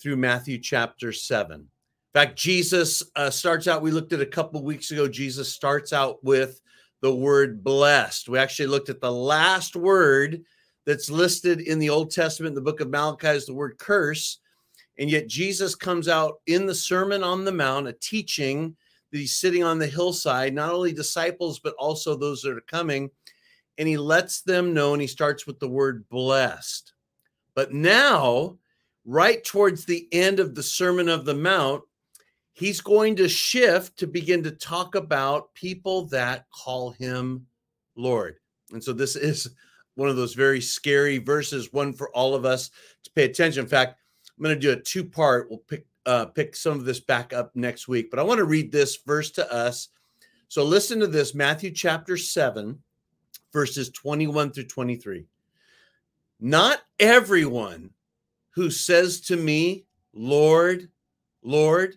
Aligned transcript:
through 0.00 0.16
Matthew 0.16 0.58
chapter 0.58 1.12
7. 1.12 1.60
In 1.60 1.68
fact, 2.12 2.36
Jesus 2.36 3.04
uh, 3.14 3.30
starts 3.30 3.68
out, 3.68 3.82
we 3.82 3.92
looked 3.92 4.14
at 4.14 4.20
a 4.20 4.26
couple 4.26 4.64
weeks 4.64 4.90
ago, 4.90 5.06
Jesus 5.06 5.48
starts 5.48 5.92
out 5.92 6.24
with 6.24 6.60
the 7.02 7.14
word 7.14 7.62
blessed. 7.62 8.28
We 8.28 8.40
actually 8.40 8.66
looked 8.66 8.88
at 8.88 9.00
the 9.00 9.12
last 9.12 9.76
word 9.76 10.42
that's 10.88 11.10
listed 11.10 11.60
in 11.60 11.78
the 11.78 11.90
Old 11.90 12.10
Testament, 12.10 12.54
the 12.54 12.62
book 12.62 12.80
of 12.80 12.88
Malachi, 12.88 13.28
is 13.28 13.44
the 13.44 13.52
word 13.52 13.76
curse. 13.76 14.38
And 14.98 15.10
yet 15.10 15.28
Jesus 15.28 15.74
comes 15.74 16.08
out 16.08 16.40
in 16.46 16.64
the 16.64 16.74
Sermon 16.74 17.22
on 17.22 17.44
the 17.44 17.52
Mount, 17.52 17.88
a 17.88 17.92
teaching 17.92 18.74
that 19.12 19.18
he's 19.18 19.34
sitting 19.34 19.62
on 19.62 19.78
the 19.78 19.86
hillside, 19.86 20.54
not 20.54 20.72
only 20.72 20.94
disciples, 20.94 21.58
but 21.58 21.74
also 21.78 22.16
those 22.16 22.40
that 22.40 22.56
are 22.56 22.62
coming. 22.62 23.10
And 23.76 23.86
he 23.86 23.98
lets 23.98 24.40
them 24.40 24.72
know, 24.72 24.94
and 24.94 25.02
he 25.02 25.06
starts 25.06 25.46
with 25.46 25.60
the 25.60 25.68
word 25.68 26.08
blessed. 26.08 26.94
But 27.54 27.74
now, 27.74 28.56
right 29.04 29.44
towards 29.44 29.84
the 29.84 30.08
end 30.10 30.40
of 30.40 30.54
the 30.54 30.62
Sermon 30.62 31.10
of 31.10 31.26
the 31.26 31.34
Mount, 31.34 31.82
he's 32.52 32.80
going 32.80 33.14
to 33.16 33.28
shift 33.28 33.98
to 33.98 34.06
begin 34.06 34.42
to 34.44 34.52
talk 34.52 34.94
about 34.94 35.52
people 35.52 36.06
that 36.06 36.46
call 36.50 36.92
him 36.92 37.44
Lord. 37.94 38.36
And 38.72 38.82
so 38.82 38.94
this 38.94 39.16
is 39.16 39.50
one 39.98 40.08
of 40.08 40.16
those 40.16 40.34
very 40.34 40.60
scary 40.60 41.18
verses, 41.18 41.72
one 41.72 41.92
for 41.92 42.08
all 42.10 42.36
of 42.36 42.44
us 42.44 42.70
to 43.02 43.10
pay 43.10 43.24
attention. 43.24 43.64
In 43.64 43.68
fact, 43.68 43.98
I'm 44.38 44.44
going 44.44 44.54
to 44.54 44.60
do 44.60 44.70
a 44.70 44.80
two 44.80 45.04
part. 45.04 45.50
We'll 45.50 45.58
pick 45.58 45.86
uh, 46.06 46.26
pick 46.26 46.54
some 46.56 46.78
of 46.78 46.84
this 46.84 47.00
back 47.00 47.32
up 47.32 47.54
next 47.54 47.88
week, 47.88 48.08
but 48.08 48.20
I 48.20 48.22
want 48.22 48.38
to 48.38 48.44
read 48.44 48.70
this 48.70 48.96
verse 49.04 49.30
to 49.32 49.52
us. 49.52 49.88
So 50.46 50.64
listen 50.64 51.00
to 51.00 51.06
this 51.06 51.34
Matthew 51.34 51.70
chapter 51.70 52.16
7, 52.16 52.78
verses 53.52 53.90
21 53.90 54.52
through 54.52 54.64
23. 54.64 55.26
Not 56.40 56.80
everyone 56.98 57.90
who 58.50 58.70
says 58.70 59.20
to 59.22 59.36
me, 59.36 59.84
Lord, 60.14 60.88
Lord, 61.42 61.96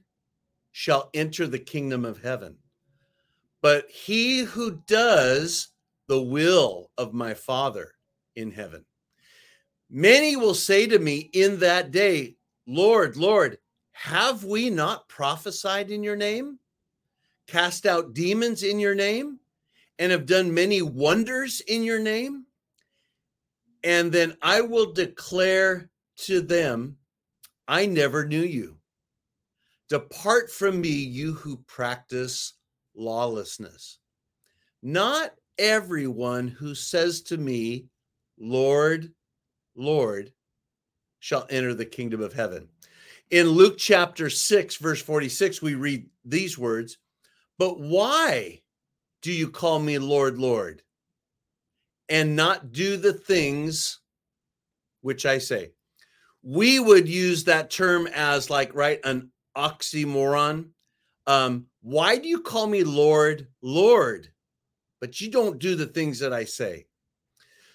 shall 0.72 1.10
enter 1.14 1.48
the 1.48 1.60
kingdom 1.60 2.04
of 2.04 2.22
heaven, 2.22 2.58
but 3.62 3.90
he 3.90 4.40
who 4.40 4.82
does 4.88 5.71
the 6.12 6.22
will 6.22 6.92
of 6.98 7.14
my 7.14 7.34
Father 7.34 7.94
in 8.36 8.52
heaven. 8.52 8.84
Many 9.90 10.36
will 10.36 10.54
say 10.54 10.86
to 10.86 11.00
me 11.00 11.30
in 11.32 11.58
that 11.60 11.92
day, 11.92 12.36
Lord, 12.68 13.16
Lord, 13.16 13.60
have 13.94 14.44
we 14.44 14.70
not 14.70 15.08
prophesied 15.08 15.90
in 15.90 16.04
your 16.04 16.18
name, 16.18 16.60
cast 17.48 17.86
out 17.86 18.14
demons 18.14 18.64
in 18.64 18.78
your 18.78 18.94
name, 18.94 19.40
and 20.00 20.12
have 20.12 20.26
done 20.26 20.54
many 20.54 20.82
wonders 20.82 21.62
in 21.62 21.82
your 21.82 22.00
name? 22.00 22.44
And 23.86 24.12
then 24.12 24.36
I 24.42 24.60
will 24.60 24.92
declare 24.92 25.90
to 26.26 26.42
them, 26.42 26.98
I 27.70 27.86
never 27.86 28.26
knew 28.26 28.44
you. 28.44 28.76
Depart 29.88 30.52
from 30.52 30.82
me, 30.82 30.90
you 30.90 31.36
who 31.36 31.56
practice 31.68 32.56
lawlessness. 32.96 34.00
Not 34.84 35.32
everyone 35.62 36.48
who 36.48 36.74
says 36.74 37.22
to 37.22 37.38
me, 37.38 37.86
Lord, 38.40 39.14
Lord, 39.76 40.34
shall 41.20 41.46
enter 41.52 41.76
the 41.76 41.86
kingdom 41.86 42.22
of 42.22 42.34
heaven. 42.34 42.68
In 43.30 43.48
Luke 43.48 43.76
chapter 43.78 44.30
6, 44.30 44.76
verse 44.78 45.02
46, 45.02 45.62
we 45.62 45.76
read 45.76 46.10
these 46.26 46.58
words 46.58 46.98
But 47.60 47.80
why 47.80 48.62
do 49.22 49.32
you 49.32 49.50
call 49.50 49.80
me 49.80 50.00
Lord, 50.00 50.40
Lord, 50.40 50.82
and 52.10 52.36
not 52.36 52.74
do 52.74 52.98
the 52.98 53.14
things 53.14 54.00
which 55.02 55.28
I 55.28 55.38
say? 55.38 55.72
We 56.42 56.80
would 56.80 57.08
use 57.08 57.44
that 57.44 57.70
term 57.70 58.08
as 58.08 58.50
like, 58.50 58.74
right, 58.74 59.00
an 59.04 59.32
oxymoron. 59.56 60.70
Um, 61.28 61.68
why 61.84 62.18
do 62.18 62.28
you 62.28 62.42
call 62.42 62.66
me 62.66 62.84
Lord, 62.84 63.48
Lord? 63.62 64.28
But 65.02 65.20
you 65.20 65.30
don't 65.30 65.60
do 65.60 65.76
the 65.76 65.88
things 65.88 66.20
that 66.20 66.32
I 66.32 66.46
say. 66.46 66.86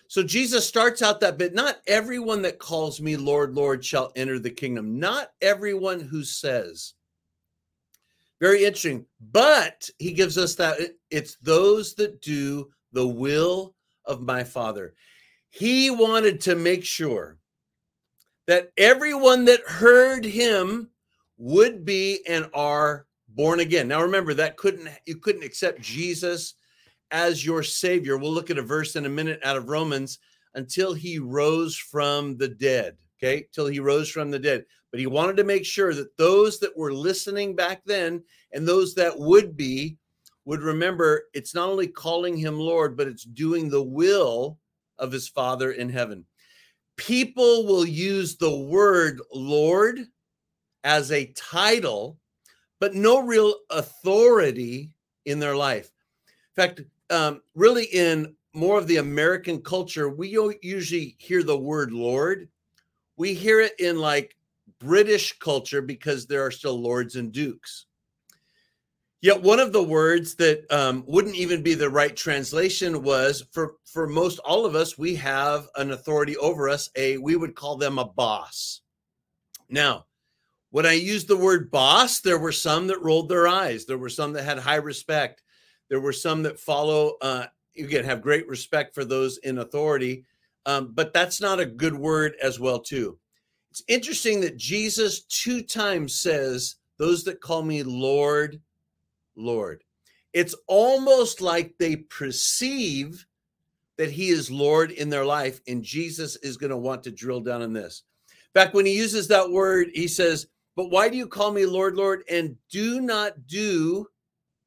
So 0.08 0.22
Jesus 0.22 0.66
starts 0.66 1.02
out 1.02 1.20
that 1.20 1.36
bit 1.36 1.52
not 1.52 1.78
everyone 1.88 2.40
that 2.42 2.60
calls 2.60 3.00
me 3.00 3.16
Lord, 3.16 3.54
Lord 3.54 3.84
shall 3.84 4.12
enter 4.14 4.38
the 4.38 4.50
kingdom, 4.50 4.98
not 4.98 5.32
everyone 5.42 6.00
who 6.00 6.22
says. 6.22 6.94
Very 8.40 8.64
interesting. 8.64 9.04
But 9.32 9.90
he 9.98 10.12
gives 10.12 10.38
us 10.38 10.54
that 10.56 10.78
it's 11.10 11.36
those 11.42 11.94
that 11.94 12.20
do 12.20 12.70
the 12.92 13.06
will 13.06 13.74
of 14.04 14.22
my 14.22 14.44
Father. 14.44 14.94
He 15.50 15.90
wanted 15.90 16.40
to 16.42 16.54
make 16.54 16.84
sure 16.84 17.38
that 18.46 18.70
everyone 18.76 19.44
that 19.46 19.66
heard 19.66 20.24
him 20.24 20.90
would 21.38 21.84
be 21.84 22.20
and 22.28 22.48
are 22.54 23.06
born 23.28 23.60
again. 23.60 23.88
Now 23.88 24.02
remember 24.02 24.34
that 24.34 24.56
couldn't 24.56 24.88
you 25.04 25.16
couldn't 25.16 25.44
accept 25.44 25.80
Jesus 25.80 26.54
as 27.10 27.44
your 27.44 27.62
savior. 27.62 28.16
We'll 28.16 28.32
look 28.32 28.50
at 28.50 28.58
a 28.58 28.62
verse 28.62 28.96
in 28.96 29.06
a 29.06 29.10
minute 29.10 29.40
out 29.44 29.56
of 29.56 29.68
Romans 29.68 30.18
until 30.54 30.94
he 30.94 31.18
rose 31.18 31.76
from 31.76 32.36
the 32.36 32.48
dead. 32.48 32.96
Okay, 33.18 33.46
till 33.52 33.66
he 33.66 33.80
rose 33.80 34.10
from 34.10 34.30
the 34.30 34.38
dead. 34.38 34.64
But 34.90 35.00
he 35.00 35.06
wanted 35.06 35.36
to 35.38 35.44
make 35.44 35.64
sure 35.64 35.94
that 35.94 36.16
those 36.16 36.58
that 36.60 36.76
were 36.76 36.92
listening 36.92 37.56
back 37.56 37.82
then 37.84 38.22
and 38.52 38.66
those 38.66 38.94
that 38.94 39.18
would 39.18 39.56
be 39.56 39.96
would 40.44 40.62
remember 40.62 41.24
it's 41.34 41.54
not 41.54 41.68
only 41.68 41.88
calling 41.88 42.36
him 42.36 42.58
Lord, 42.58 42.96
but 42.96 43.08
it's 43.08 43.24
doing 43.24 43.68
the 43.68 43.82
will 43.82 44.58
of 44.98 45.12
his 45.12 45.28
Father 45.28 45.72
in 45.72 45.88
heaven. 45.88 46.24
People 46.96 47.66
will 47.66 47.84
use 47.84 48.36
the 48.36 48.54
word 48.54 49.20
Lord 49.32 50.00
as 50.84 51.10
a 51.10 51.32
title, 51.36 52.18
but 52.80 52.94
no 52.94 53.20
real 53.20 53.54
authority 53.70 54.92
in 55.24 55.38
their 55.38 55.56
life. 55.56 55.90
In 56.56 56.62
fact, 56.62 56.80
um, 57.10 57.42
really 57.54 57.84
in 57.84 58.34
more 58.54 58.78
of 58.78 58.86
the 58.86 58.96
American 58.96 59.60
culture, 59.60 60.08
we 60.08 60.32
don't 60.32 60.62
usually 60.62 61.16
hear 61.18 61.42
the 61.42 61.58
word 61.58 61.92
Lord. 61.92 62.48
We 63.16 63.34
hear 63.34 63.60
it 63.60 63.78
in 63.78 63.98
like 63.98 64.36
British 64.78 65.38
culture 65.38 65.82
because 65.82 66.26
there 66.26 66.44
are 66.44 66.50
still 66.50 66.80
lords 66.80 67.16
and 67.16 67.32
dukes. 67.32 67.86
Yet 69.22 69.42
one 69.42 69.58
of 69.60 69.72
the 69.72 69.82
words 69.82 70.34
that 70.36 70.70
um, 70.70 71.02
wouldn't 71.06 71.34
even 71.34 71.62
be 71.62 71.74
the 71.74 71.90
right 71.90 72.14
translation 72.14 73.02
was 73.02 73.44
for 73.50 73.74
for 73.84 74.06
most 74.06 74.38
all 74.40 74.66
of 74.66 74.74
us, 74.74 74.98
we 74.98 75.16
have 75.16 75.68
an 75.76 75.90
authority 75.90 76.36
over 76.36 76.68
us. 76.68 76.90
A 76.96 77.16
we 77.16 77.34
would 77.34 77.54
call 77.54 77.76
them 77.76 77.98
a 77.98 78.04
boss. 78.04 78.82
Now, 79.68 80.06
when 80.70 80.86
I 80.86 80.92
used 80.92 81.28
the 81.28 81.36
word 81.36 81.70
boss, 81.70 82.20
there 82.20 82.38
were 82.38 82.52
some 82.52 82.86
that 82.88 83.02
rolled 83.02 83.28
their 83.28 83.48
eyes. 83.48 83.86
There 83.86 83.98
were 83.98 84.10
some 84.10 84.32
that 84.34 84.44
had 84.44 84.58
high 84.58 84.76
respect. 84.76 85.42
There 85.88 86.00
were 86.00 86.12
some 86.12 86.42
that 86.44 86.58
follow, 86.58 87.14
uh, 87.20 87.46
you 87.74 87.86
can 87.86 88.04
have 88.04 88.22
great 88.22 88.48
respect 88.48 88.94
for 88.94 89.04
those 89.04 89.38
in 89.38 89.58
authority, 89.58 90.24
um, 90.64 90.92
but 90.94 91.12
that's 91.12 91.40
not 91.40 91.60
a 91.60 91.66
good 91.66 91.94
word 91.94 92.34
as 92.42 92.58
well, 92.58 92.80
too. 92.80 93.18
It's 93.70 93.82
interesting 93.88 94.40
that 94.40 94.56
Jesus 94.56 95.22
two 95.24 95.62
times 95.62 96.20
says, 96.20 96.76
Those 96.98 97.24
that 97.24 97.40
call 97.40 97.62
me 97.62 97.82
Lord, 97.82 98.60
Lord. 99.36 99.84
It's 100.32 100.54
almost 100.66 101.40
like 101.40 101.74
they 101.78 101.96
perceive 101.96 103.26
that 103.96 104.10
he 104.10 104.28
is 104.28 104.50
Lord 104.50 104.90
in 104.90 105.08
their 105.08 105.24
life, 105.24 105.60
and 105.66 105.82
Jesus 105.82 106.36
is 106.36 106.56
going 106.56 106.70
to 106.70 106.76
want 106.76 107.02
to 107.04 107.10
drill 107.10 107.40
down 107.40 107.62
on 107.62 107.72
this. 107.72 108.02
Fact, 108.52 108.74
when 108.74 108.86
he 108.86 108.96
uses 108.96 109.28
that 109.28 109.50
word, 109.50 109.88
he 109.94 110.08
says, 110.08 110.46
But 110.74 110.90
why 110.90 111.08
do 111.08 111.16
you 111.16 111.26
call 111.26 111.52
me 111.52 111.66
Lord, 111.66 111.96
Lord, 111.96 112.24
and 112.30 112.56
do 112.70 113.00
not 113.00 113.46
do 113.46 114.06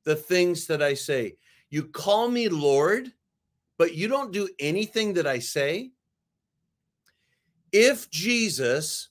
the 0.05 0.15
things 0.15 0.67
that 0.67 0.81
I 0.81 0.93
say. 0.93 1.35
You 1.69 1.83
call 1.83 2.29
me 2.29 2.49
Lord, 2.49 3.11
but 3.77 3.95
you 3.95 4.07
don't 4.07 4.31
do 4.31 4.49
anything 4.59 5.13
that 5.13 5.27
I 5.27 5.39
say. 5.39 5.91
If 7.71 8.09
Jesus 8.09 9.09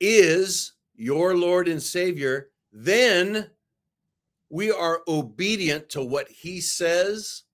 is 0.00 0.72
your 0.94 1.36
Lord 1.36 1.68
and 1.68 1.82
Savior, 1.82 2.50
then 2.72 3.50
we 4.50 4.70
are 4.70 5.02
obedient 5.08 5.88
to 5.90 6.04
what 6.04 6.28
he 6.28 6.60
says 6.60 7.44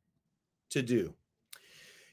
to 0.71 0.83
do. 0.83 1.15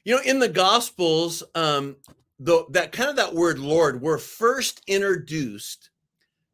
You 0.04 0.16
know, 0.16 0.22
in 0.22 0.38
the 0.38 0.48
Gospels, 0.48 1.42
um, 1.54 1.96
the, 2.38 2.64
that 2.70 2.92
kind 2.92 3.10
of 3.10 3.16
that 3.16 3.34
word 3.34 3.58
Lord, 3.58 4.00
we're 4.00 4.18
first 4.18 4.80
introduced 4.86 5.90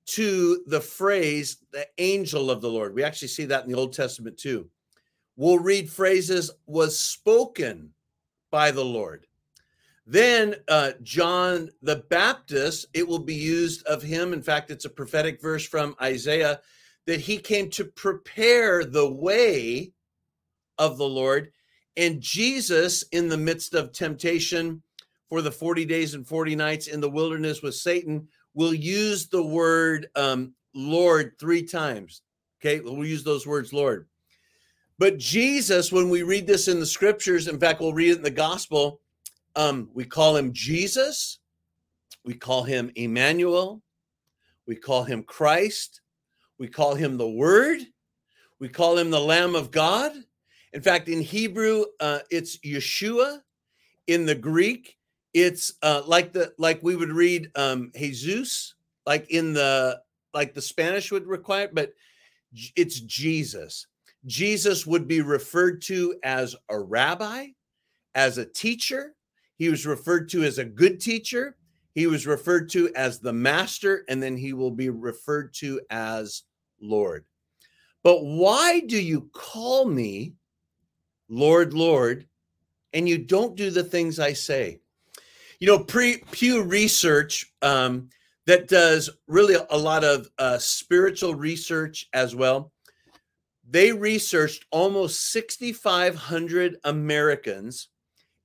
to 0.07 0.63
the 0.67 0.81
phrase 0.81 1.59
the 1.73 1.87
angel 1.99 2.51
of 2.51 2.61
the 2.61 2.71
Lord. 2.71 2.95
We 2.95 3.03
actually 3.03 3.29
see 3.29 3.47
that 3.47 3.65
in 3.65 3.71
the 3.71 3.79
Old 3.79 3.93
Testament 3.93 4.39
too. 4.39 4.69
We'll 5.37 5.59
read 5.59 5.91
phrases 5.91 6.51
was 6.67 6.99
spoken 6.99 7.91
by 8.51 8.71
the 8.71 8.85
Lord. 8.85 9.27
Then 10.07 10.57
uh, 10.69 10.93
John 11.03 11.71
the 11.83 12.05
Baptist, 12.11 12.87
it 12.93 13.09
will 13.09 13.19
be 13.19 13.35
used 13.35 13.85
of 13.87 14.03
him. 14.03 14.33
In 14.33 14.43
fact, 14.43 14.71
it's 14.71 14.85
a 14.85 14.91
prophetic 14.91 15.41
verse 15.41 15.67
from 15.67 15.97
Isaiah 16.01 16.61
that 17.07 17.21
he 17.21 17.39
came 17.39 17.71
to 17.71 17.85
prepare 17.85 18.85
the 18.85 19.11
way 19.11 19.93
of 20.79 20.99
the 20.99 21.09
Lord. 21.09 21.53
And 21.97 22.21
Jesus, 22.21 23.03
in 23.13 23.29
the 23.29 23.39
midst 23.39 23.75
of 23.75 23.93
temptation 23.93 24.83
for 25.29 25.43
the 25.43 25.51
40 25.53 25.85
days 25.85 26.15
and 26.15 26.27
40 26.27 26.55
nights 26.57 26.87
in 26.87 27.01
the 27.01 27.11
wilderness 27.11 27.63
with 27.63 27.75
Satan, 27.75 28.29
will 28.55 28.75
use 28.75 29.29
the 29.29 29.43
word 29.43 30.09
um, 30.17 30.55
Lord 30.75 31.33
three 31.39 31.63
times. 31.63 32.23
Okay, 32.61 32.81
we'll 32.81 33.05
use 33.05 33.25
those 33.25 33.47
words, 33.47 33.73
Lord. 33.73 34.07
But 34.99 35.19
Jesus, 35.19 35.91
when 35.91 36.09
we 36.09 36.23
read 36.23 36.47
this 36.47 36.69
in 36.69 36.81
the 36.81 36.87
scriptures, 36.87 37.49
in 37.49 37.59
fact, 37.59 37.81
we'll 37.81 37.93
read 37.93 38.13
it 38.13 38.19
in 38.19 38.23
the 38.23 38.31
gospel, 38.31 39.01
um, 39.57 39.91
we 39.93 40.05
call 40.05 40.37
him 40.37 40.53
Jesus, 40.53 41.41
we 42.25 42.35
call 42.35 42.63
him 42.63 42.91
Emmanuel, 42.95 43.83
we 44.67 44.77
call 44.77 45.05
him 45.05 45.23
Christ, 45.23 46.01
we 46.59 46.69
call 46.69 46.95
him 46.95 47.19
the 47.19 47.29
Word, 47.29 47.81
we 48.61 48.69
call 48.69 48.97
him 48.97 49.11
the 49.11 49.21
Lamb 49.21 49.55
of 49.55 49.71
God. 49.71 50.13
In 50.73 50.81
fact, 50.81 51.09
in 51.09 51.21
Hebrew, 51.21 51.85
uh, 52.01 52.21
it's 52.31 52.59
Yeshua. 52.59 53.41
In 54.07 54.27
the 54.27 54.35
Greek, 54.35 54.99
it's 55.35 55.75
uh, 55.83 56.03
like 56.07 56.33
the 56.33 56.55
like 56.59 56.81
we 56.83 56.95
would 56.95 57.11
read 57.11 57.51
um, 57.57 57.91
Jesus, 57.95 58.75
like 59.05 59.29
in 59.31 59.53
the 59.53 60.01
like 60.33 60.55
the 60.55 60.63
Spanish 60.63 61.11
would 61.11 61.27
require, 61.27 61.69
but 61.73 61.93
it's 62.77 63.01
Jesus. 63.01 63.89
Jesus 64.27 64.87
would 64.87 65.07
be 65.07 65.21
referred 65.21 65.83
to 65.83 66.15
as 66.23 66.57
a 66.71 66.79
rabbi, 66.79 67.49
as 68.15 68.39
a 68.39 68.47
teacher. 68.47 69.15
He 69.59 69.69
was 69.69 69.87
referred 69.87 70.29
to 70.31 70.45
as 70.45 70.59
a 70.59 70.65
good 70.65 71.01
teacher. 71.01 71.57
He 71.95 72.07
was 72.07 72.27
referred 72.27 72.71
to 72.71 72.93
as 72.95 73.19
the 73.19 73.33
master, 73.33 74.05
and 74.09 74.23
then 74.23 74.37
he 74.37 74.53
will 74.53 74.71
be 74.71 74.89
referred 74.89 75.53
to 75.55 75.81
as 75.91 76.43
Lord. 76.81 77.25
But 78.03 78.25
why 78.25 78.81
do 78.81 79.01
you 79.01 79.31
call 79.33 79.85
me 79.85 80.35
Lord, 81.29 81.73
Lord, 81.73 82.27
and 82.93 83.09
you 83.09 83.19
don't 83.19 83.57
do 83.57 83.71
the 83.71 83.85
things 83.85 84.19
I 84.19 84.33
say? 84.33 84.81
You 85.61 85.67
know, 85.67 85.79
pre 85.79 86.19
Pew 86.31 86.63
Research 86.63 87.53
um, 87.63 88.09
that 88.47 88.69
does 88.69 89.11
really 89.27 89.57
a 89.71 89.79
lot 89.79 90.05
of 90.05 90.29
uh, 90.39 90.59
spiritual 90.59 91.35
research 91.35 92.09
as 92.13 92.35
well. 92.35 92.73
They 93.69 93.93
researched 93.93 94.67
almost 94.71 95.31
6,500 95.31 96.77
Americans. 96.85 97.89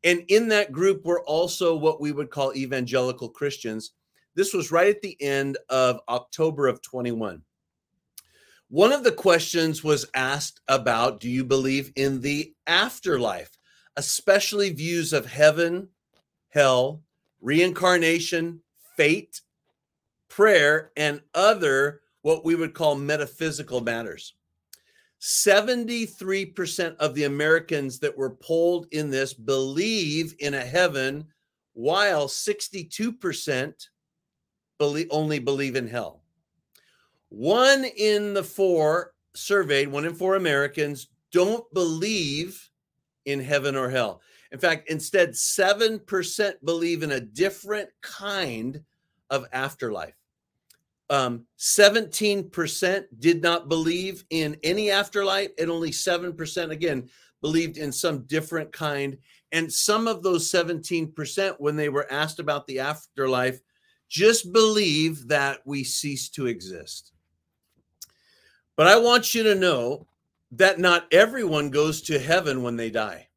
And 0.04 0.24
in 0.30 0.48
that 0.48 0.72
group 0.72 1.06
were 1.06 1.22
also 1.24 1.76
what 1.76 2.00
we 2.00 2.14
would 2.14 2.30
call 2.30 2.56
evangelical 2.56 3.28
Christians. 3.28 3.92
This 4.36 4.54
was 4.54 4.72
right 4.72 4.88
at 4.88 5.02
the 5.02 5.18
end 5.22 5.58
of 5.68 6.00
October 6.08 6.68
of 6.68 6.82
21. 6.82 7.42
One 8.70 8.94
of 8.94 9.04
the 9.04 9.12
questions 9.12 9.84
was 9.84 10.06
asked 10.16 10.62
about 10.68 11.20
do 11.20 11.30
you 11.30 11.44
believe 11.44 11.92
in 11.96 12.22
the 12.22 12.54
afterlife, 12.68 13.58
especially 13.98 14.72
views 14.72 15.12
of 15.12 15.26
heaven, 15.26 15.90
hell, 16.50 17.02
reincarnation, 17.42 18.62
fate, 18.96 19.42
prayer, 20.28 20.92
and 20.98 21.22
other 21.34 22.02
what 22.22 22.44
we 22.44 22.56
would 22.56 22.74
call 22.74 22.96
metaphysical 22.96 23.82
matters. 23.82 24.34
73% 25.22 26.96
of 26.98 27.14
the 27.14 27.26
Americans 27.26 28.00
that 28.00 28.18
were 28.18 28.36
polled 28.36 28.88
in 28.92 29.10
this 29.10 29.34
believe 29.34 30.34
in 30.40 30.54
a 30.54 30.62
heaven, 30.62 31.26
while 31.74 32.28
62% 32.28 33.90
believe, 34.78 35.08
only 35.12 35.40
believe 35.40 35.76
in 35.76 35.88
hell. 35.88 36.24
One 37.30 37.86
in 37.98 38.34
the 38.34 38.44
four 38.44 39.14
surveyed, 39.36 39.90
one 39.90 40.06
in 40.06 40.16
four 40.16 40.36
Americans 40.36 41.10
don't 41.32 41.72
believe 41.74 42.70
in 43.26 43.40
heaven 43.40 43.76
or 43.76 43.90
hell. 43.90 44.22
In 44.52 44.60
fact, 44.60 44.90
instead, 44.90 45.32
7% 45.32 46.54
believe 46.64 47.04
in 47.04 47.12
a 47.12 47.20
different 47.20 47.90
kind 48.02 48.84
of 49.30 49.46
afterlife. 49.54 50.16
Um, 51.12 51.46
17% 51.58 53.06
did 53.20 53.42
not 53.42 53.70
believe 53.70 54.24
in 54.30 54.58
any 54.64 54.92
afterlife, 54.92 55.52
and 55.58 55.70
only 55.70 55.92
7% 55.92 56.72
again 56.72 57.10
believed 57.42 57.78
in 57.78 57.92
some 57.92 58.24
different 58.24 58.72
kind. 58.72 59.18
And 59.52 59.72
some 59.72 60.08
of 60.08 60.22
those 60.22 60.52
17%, 60.52 61.56
when 61.60 61.76
they 61.76 61.90
were 61.90 62.12
asked 62.12 62.40
about 62.40 62.68
the 62.68 62.80
afterlife, 62.80 63.60
just 64.08 64.52
believe 64.52 65.28
that 65.28 65.60
we 65.66 65.84
cease 65.84 66.30
to 66.30 66.48
exist. 66.48 67.14
But 68.76 68.88
I 68.88 68.98
want 68.98 69.34
you 69.36 69.44
to 69.44 69.56
know 69.56 70.08
that 70.52 70.80
not 70.80 71.08
everyone 71.12 71.70
goes 71.70 72.02
to 72.04 72.20
heaven 72.20 72.64
when 72.64 72.76
they 72.76 72.90
die. 72.90 73.29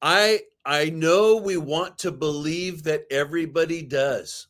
I 0.00 0.40
I 0.64 0.90
know 0.90 1.36
we 1.36 1.56
want 1.56 1.98
to 2.00 2.12
believe 2.12 2.82
that 2.84 3.04
everybody 3.10 3.82
does. 3.82 4.48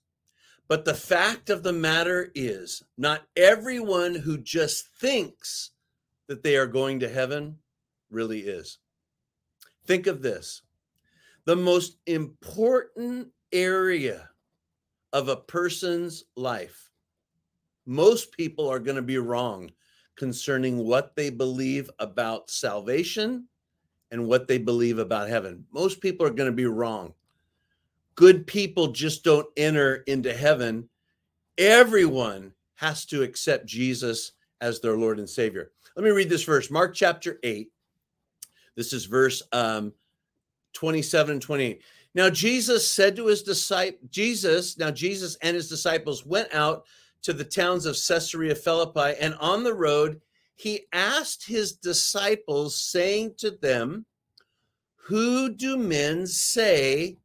But 0.66 0.84
the 0.84 0.94
fact 0.94 1.48
of 1.48 1.62
the 1.62 1.72
matter 1.72 2.30
is, 2.34 2.82
not 2.98 3.26
everyone 3.36 4.14
who 4.14 4.36
just 4.36 4.88
thinks 5.00 5.70
that 6.26 6.42
they 6.42 6.56
are 6.56 6.66
going 6.66 7.00
to 7.00 7.08
heaven 7.08 7.58
really 8.10 8.40
is. 8.40 8.78
Think 9.86 10.06
of 10.06 10.22
this 10.22 10.62
the 11.46 11.56
most 11.56 11.96
important 12.06 13.28
area 13.52 14.28
of 15.14 15.28
a 15.28 15.36
person's 15.36 16.24
life. 16.36 16.90
Most 17.86 18.32
people 18.32 18.68
are 18.68 18.78
going 18.78 18.96
to 18.96 19.02
be 19.02 19.16
wrong 19.16 19.70
concerning 20.14 20.76
what 20.84 21.16
they 21.16 21.30
believe 21.30 21.88
about 21.98 22.50
salvation 22.50 23.48
and 24.10 24.26
what 24.26 24.48
they 24.48 24.58
believe 24.58 24.98
about 24.98 25.28
heaven. 25.28 25.64
Most 25.72 26.00
people 26.00 26.26
are 26.26 26.30
going 26.30 26.50
to 26.50 26.56
be 26.56 26.66
wrong. 26.66 27.14
Good 28.14 28.46
people 28.46 28.88
just 28.88 29.22
don't 29.22 29.46
enter 29.56 29.96
into 30.06 30.34
heaven. 30.34 30.88
Everyone 31.56 32.52
has 32.74 33.04
to 33.06 33.22
accept 33.22 33.66
Jesus 33.66 34.32
as 34.60 34.80
their 34.80 34.96
Lord 34.96 35.18
and 35.18 35.28
Savior. 35.28 35.70
Let 35.96 36.04
me 36.04 36.10
read 36.10 36.28
this 36.28 36.44
verse 36.44 36.70
Mark 36.70 36.94
chapter 36.94 37.38
8. 37.42 37.70
This 38.76 38.92
is 38.92 39.06
verse 39.06 39.42
um, 39.52 39.92
27 40.74 41.32
and 41.32 41.42
28. 41.42 41.82
Now, 42.14 42.30
Jesus 42.30 42.88
said 42.88 43.16
to 43.16 43.26
his 43.26 43.42
disciple, 43.42 43.98
Jesus, 44.10 44.78
now 44.78 44.90
Jesus 44.90 45.36
and 45.42 45.54
his 45.54 45.68
disciples 45.68 46.24
went 46.24 46.52
out 46.54 46.84
to 47.22 47.32
the 47.32 47.44
towns 47.44 47.86
of 47.86 47.96
Caesarea 47.96 48.54
Philippi, 48.54 49.18
and 49.20 49.34
on 49.40 49.64
the 49.64 49.74
road, 49.74 50.20
he 50.58 50.86
asked 50.92 51.46
his 51.46 51.74
disciples, 51.74 52.82
saying 52.82 53.34
to 53.38 53.52
them, 53.52 54.04
Who 55.06 55.54
do 55.54 55.76
men 55.76 56.26
say 56.26 57.16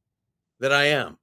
that 0.60 0.72
I 0.72 0.86
am? 0.86 1.18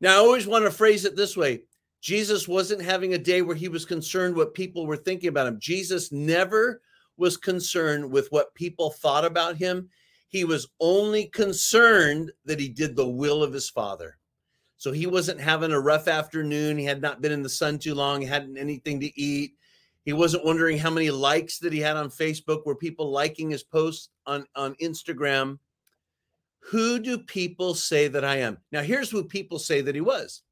Now, 0.00 0.14
I 0.14 0.18
always 0.18 0.46
want 0.46 0.66
to 0.66 0.70
phrase 0.70 1.04
it 1.04 1.16
this 1.16 1.36
way 1.36 1.62
Jesus 2.00 2.46
wasn't 2.46 2.80
having 2.80 3.14
a 3.14 3.18
day 3.18 3.42
where 3.42 3.56
he 3.56 3.66
was 3.66 3.84
concerned 3.84 4.36
what 4.36 4.54
people 4.54 4.86
were 4.86 4.96
thinking 4.96 5.28
about 5.28 5.48
him. 5.48 5.58
Jesus 5.58 6.12
never 6.12 6.80
was 7.16 7.36
concerned 7.36 8.08
with 8.08 8.28
what 8.30 8.54
people 8.54 8.90
thought 8.90 9.24
about 9.24 9.56
him. 9.56 9.88
He 10.28 10.44
was 10.44 10.68
only 10.78 11.24
concerned 11.26 12.30
that 12.44 12.60
he 12.60 12.68
did 12.68 12.94
the 12.94 13.08
will 13.08 13.42
of 13.42 13.52
his 13.52 13.68
father. 13.68 14.16
So 14.76 14.92
he 14.92 15.08
wasn't 15.08 15.40
having 15.40 15.72
a 15.72 15.80
rough 15.80 16.06
afternoon. 16.06 16.78
He 16.78 16.84
had 16.84 17.02
not 17.02 17.20
been 17.20 17.32
in 17.32 17.42
the 17.42 17.48
sun 17.48 17.80
too 17.80 17.96
long, 17.96 18.20
he 18.20 18.28
hadn't 18.28 18.56
anything 18.56 19.00
to 19.00 19.20
eat. 19.20 19.54
He 20.06 20.12
wasn't 20.12 20.44
wondering 20.44 20.78
how 20.78 20.90
many 20.90 21.10
likes 21.10 21.58
that 21.58 21.72
he 21.72 21.80
had 21.80 21.96
on 21.96 22.10
Facebook. 22.10 22.64
Were 22.64 22.76
people 22.76 23.10
liking 23.10 23.50
his 23.50 23.64
posts 23.64 24.10
on, 24.24 24.46
on 24.54 24.76
Instagram? 24.76 25.58
Who 26.70 27.00
do 27.00 27.18
people 27.18 27.74
say 27.74 28.06
that 28.06 28.24
I 28.24 28.36
am? 28.36 28.58
Now, 28.70 28.82
here's 28.82 29.10
who 29.10 29.24
people 29.24 29.58
say 29.58 29.80
that 29.80 29.96
he 29.96 30.00
was. 30.00 30.42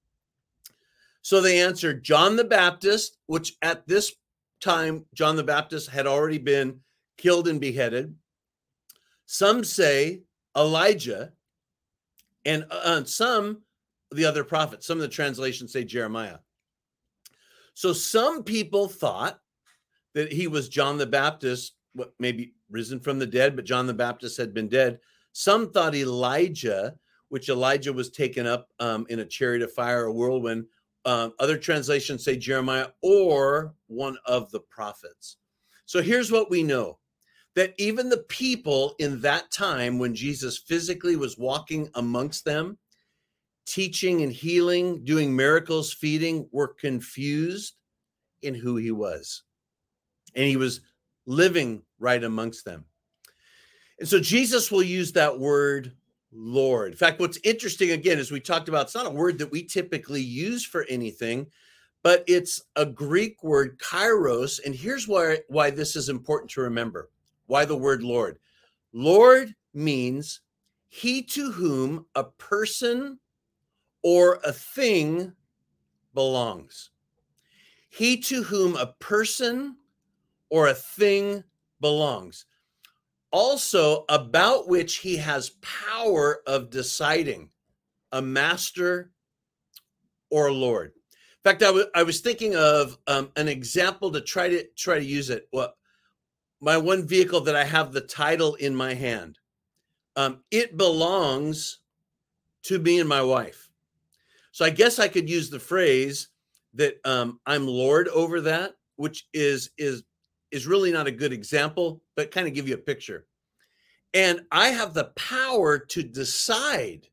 So 1.23 1.41
they 1.41 1.61
answered 1.61 2.03
John 2.03 2.35
the 2.35 2.45
Baptist, 2.45 3.17
which 3.27 3.57
at 3.63 3.87
this 3.87 4.13
time, 4.61 5.07
John 5.15 5.37
the 5.37 5.45
Baptist 5.45 5.89
had 5.89 6.09
already 6.09 6.39
been 6.39 6.81
killed 7.17 7.47
and 7.47 7.61
beheaded. 7.61 8.13
Some 9.27 9.63
say 9.63 10.23
Elijah, 10.57 11.33
and 12.45 12.67
uh, 12.73 13.05
some 13.05 13.63
the 14.11 14.25
other 14.25 14.43
prophets. 14.43 14.87
Some 14.87 14.99
of 14.99 15.03
the 15.03 15.09
translations 15.09 15.73
say 15.73 15.85
Jeremiah. 15.85 16.39
So 17.75 17.93
some 17.93 18.43
people 18.43 18.89
thought 18.89 19.41
that 20.15 20.33
he 20.33 20.47
was 20.47 20.69
John 20.69 20.97
the 20.97 21.07
Baptist, 21.07 21.75
what 21.93 22.15
maybe 22.19 22.55
risen 22.71 23.01
from 23.01 23.19
the 23.19 23.27
dead, 23.27 23.57
but 23.57 23.65
John 23.65 23.87
the 23.87 23.95
Baptist 23.95 24.37
had 24.37 24.55
been 24.55 24.69
dead. 24.69 24.99
Some 25.33 25.71
thought 25.71 25.95
Elijah, 25.95 26.95
which 27.29 27.49
Elijah 27.49 27.93
was 27.93 28.11
taken 28.11 28.47
up 28.47 28.69
um, 28.79 29.07
in 29.11 29.21
a 29.21 29.25
chariot 29.25 29.63
of 29.63 29.73
fire, 29.73 30.05
a 30.05 30.13
whirlwind. 30.13 30.67
Um, 31.05 31.35
other 31.39 31.59
translations 31.59 32.25
say 32.25 32.37
Jeremiah 32.37 32.89
or 33.03 33.75
one 33.89 34.17
of 34.25 34.51
the 34.51 34.61
prophets. 34.61 35.37
So 35.87 36.01
here's 36.01 36.33
what 36.33 36.51
we 36.51 36.63
know 36.63 36.99
that 37.55 37.75
even 37.79 38.09
the 38.09 38.25
people 38.29 38.97
in 38.99 39.21
that 39.21 39.51
time 39.53 39.99
when 39.99 40.15
Jesus 40.15 40.59
physically 40.59 41.15
was 41.15 41.39
walking 41.39 41.89
amongst 41.95 42.45
them, 42.45 42.79
teaching 43.67 44.23
and 44.23 44.33
healing, 44.33 45.05
doing 45.05 45.35
miracles, 45.35 45.93
feeding, 45.93 46.49
were 46.51 46.69
confused 46.69 47.75
in 48.43 48.55
who 48.55 48.77
he 48.77 48.91
was. 48.91 49.43
And 50.35 50.47
he 50.47 50.57
was 50.57 50.81
living 51.27 51.83
right 51.99 52.23
amongst 52.23 52.65
them. 52.65 52.85
And 53.99 54.09
so 54.09 54.21
Jesus 54.21 54.71
will 54.71 54.83
use 54.83 55.13
that 55.13 55.39
word 55.39 55.93
Lord. 56.33 56.93
In 56.93 56.99
fact, 56.99 57.21
what's 57.21 57.39
interesting 57.45 57.93
again, 57.93 58.19
is 58.19 58.33
we 58.33 58.41
talked 58.41 58.69
about, 58.69 58.87
it's 58.87 58.95
not 58.95 59.07
a 59.07 59.11
word 59.11 59.39
that 59.39 59.53
we 59.53 59.63
typically 59.63 60.21
use 60.21 60.65
for 60.65 60.85
anything, 60.89 61.47
but 62.03 62.25
it's 62.27 62.63
a 62.77 62.85
Greek 62.85 63.43
word, 63.43 63.79
kyrios. 63.79 64.61
And 64.65 64.75
here's 64.75 65.07
why, 65.07 65.39
why 65.49 65.71
this 65.71 65.95
is 65.95 66.09
important 66.09 66.51
to 66.53 66.63
remember 66.63 67.11
why 67.47 67.65
the 67.65 67.77
word 67.77 68.03
Lord. 68.03 68.39
Lord 68.93 69.55
means 69.75 70.41
he 70.89 71.23
to 71.23 71.53
whom 71.53 72.07
a 72.15 72.25
person 72.25 73.19
or 74.03 74.41
a 74.45 74.53
thing 74.53 75.33
belongs. 76.15 76.91
He 77.89 78.17
to 78.19 78.43
whom 78.43 78.77
a 78.77 78.87
person 78.99 79.77
or 80.51 80.69
a 80.69 80.75
thing 80.75 81.45
belongs. 81.81 82.47
Also, 83.31 84.05
about 84.09 84.69
which 84.69 84.97
he 84.97 85.17
has 85.17 85.57
power 85.61 86.41
of 86.47 86.71
deciding, 86.71 87.51
a 88.13 88.23
master 88.23 89.11
or 90.31 90.47
a 90.47 90.53
lord. 90.53 90.93
In 91.45 91.51
fact, 91.51 91.63
I, 91.63 91.67
w- 91.67 91.91
I 91.95 92.05
was 92.05 92.21
thinking 92.21 92.55
of 92.57 92.97
um, 93.07 93.31
an 93.37 93.49
example 93.49 94.11
to 94.13 94.21
try 94.21 94.49
to 94.49 94.65
try 94.77 94.99
to 94.99 95.05
use 95.05 95.31
it. 95.31 95.49
Well, 95.53 95.75
my 96.61 96.77
one 96.77 97.07
vehicle 97.07 97.41
that 97.43 97.57
I 97.57 97.65
have 97.65 97.93
the 97.93 98.01
title 98.01 98.55
in 98.55 98.75
my 98.75 98.95
hand, 98.95 99.39
um, 100.17 100.43
it 100.51 100.77
belongs 100.77 101.81
to 102.65 102.79
me 102.79 103.01
and 103.01 103.09
my 103.09 103.23
wife. 103.23 103.69
So 104.53 104.65
I 104.65 104.71
guess 104.71 104.99
I 104.99 105.09
could 105.09 105.29
use 105.29 105.51
the 105.51 105.59
phrase 105.59 106.29
that 106.75 106.95
um, 107.05 107.41
I'm 107.45 107.67
Lord 107.67 108.09
over 108.09 108.41
that, 108.43 108.75
which 108.97 109.27
is 109.35 109.71
is 109.77 110.05
is 110.55 110.69
really 110.69 110.93
not 110.93 111.09
a 111.09 111.11
good 111.11 111.33
example, 111.33 112.01
but 112.15 112.31
kind 112.31 112.47
of 112.47 112.55
give 112.55 112.69
you 112.69 112.75
a 112.75 112.79
picture. 112.79 113.27
And 114.15 114.43
I 114.53 114.69
have 114.69 114.95
the 114.95 115.11
power 115.17 115.81
to 115.81 116.03
decide 116.05 117.09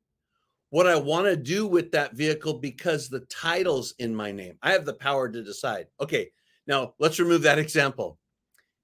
what 0.70 0.86
I 0.86 0.96
want 0.96 1.26
to 1.26 1.36
do 1.36 1.66
with 1.66 1.92
that 1.92 2.14
vehicle 2.14 2.54
because 2.54 3.10
the 3.10 3.22
title's 3.22 3.96
in 3.98 4.16
my 4.16 4.32
name. 4.32 4.60
I 4.62 4.74
have 4.74 4.86
the 4.86 4.94
power 4.94 5.28
to 5.28 5.44
decide. 5.44 5.88
Okay, 6.00 6.30
now 6.68 6.94
let's 7.00 7.20
remove 7.20 7.42
that 7.42 7.58
example. 7.58 8.20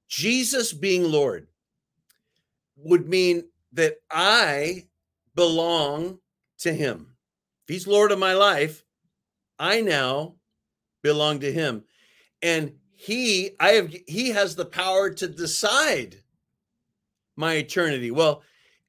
Jesus 0.10 0.74
being 0.74 1.04
Lord 1.04 1.48
would 2.78 3.08
mean 3.08 3.44
that 3.74 3.98
I 4.10 4.88
belong 5.36 6.18
to 6.60 6.74
him. 6.74 7.16
If 7.68 7.76
he's 7.76 7.86
Lord 7.86 8.12
of 8.12 8.18
my 8.18 8.34
life, 8.34 8.84
I 9.60 9.82
now 9.82 10.34
belong 11.04 11.42
to 11.42 11.54
him. 11.54 11.84
And 12.42 12.74
he, 12.98 13.52
I 13.60 13.74
have, 13.74 13.96
he 14.08 14.30
has 14.30 14.56
the 14.56 14.66
power 14.66 15.12
to 15.12 15.28
decide 15.28 16.24
my 17.36 17.54
eternity. 17.54 18.10
Well, 18.10 18.42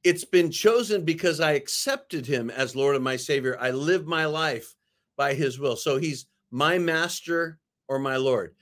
it's 0.03 0.25
been 0.25 0.50
chosen 0.50 1.05
because 1.05 1.41
I 1.41 1.53
accepted 1.53 2.25
him 2.25 2.49
as 2.49 2.75
Lord 2.75 2.97
of 2.97 3.03
my 3.03 3.17
Savior. 3.17 3.59
I 3.61 3.71
live 3.71 4.07
my 4.07 4.25
life 4.25 4.75
by 5.19 5.35
his 5.35 5.59
will. 5.59 5.77
So 5.77 5.99
he's 5.99 6.25
my 6.50 6.79
master 6.79 7.59
or 7.87 7.99
my 7.99 8.17
Lord. 8.17 8.55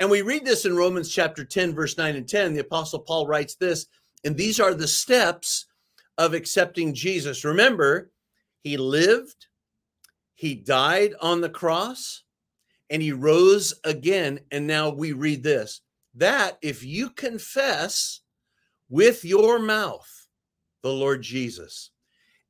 And 0.00 0.10
we 0.10 0.22
read 0.22 0.46
this 0.46 0.64
in 0.64 0.74
Romans 0.74 1.10
chapter 1.10 1.44
10, 1.44 1.74
verse 1.74 1.98
9 1.98 2.16
and 2.16 2.26
10. 2.26 2.54
The 2.54 2.60
Apostle 2.60 3.00
Paul 3.00 3.26
writes 3.26 3.56
this, 3.56 3.86
and 4.24 4.34
these 4.34 4.58
are 4.58 4.72
the 4.72 4.88
steps 4.88 5.66
of 6.16 6.32
accepting 6.32 6.94
Jesus. 6.94 7.44
Remember, 7.44 8.10
he 8.62 8.78
lived, 8.78 9.48
he 10.34 10.54
died 10.54 11.12
on 11.20 11.42
the 11.42 11.50
cross 11.50 12.23
and 12.90 13.02
he 13.02 13.12
rose 13.12 13.74
again. 13.84 14.40
And 14.50 14.66
now 14.66 14.90
we 14.90 15.12
read 15.12 15.42
this 15.42 15.80
that 16.14 16.58
if 16.62 16.84
you 16.84 17.10
confess 17.10 18.20
with 18.88 19.24
your 19.24 19.58
mouth 19.58 20.26
the 20.82 20.92
Lord 20.92 21.22
Jesus 21.22 21.90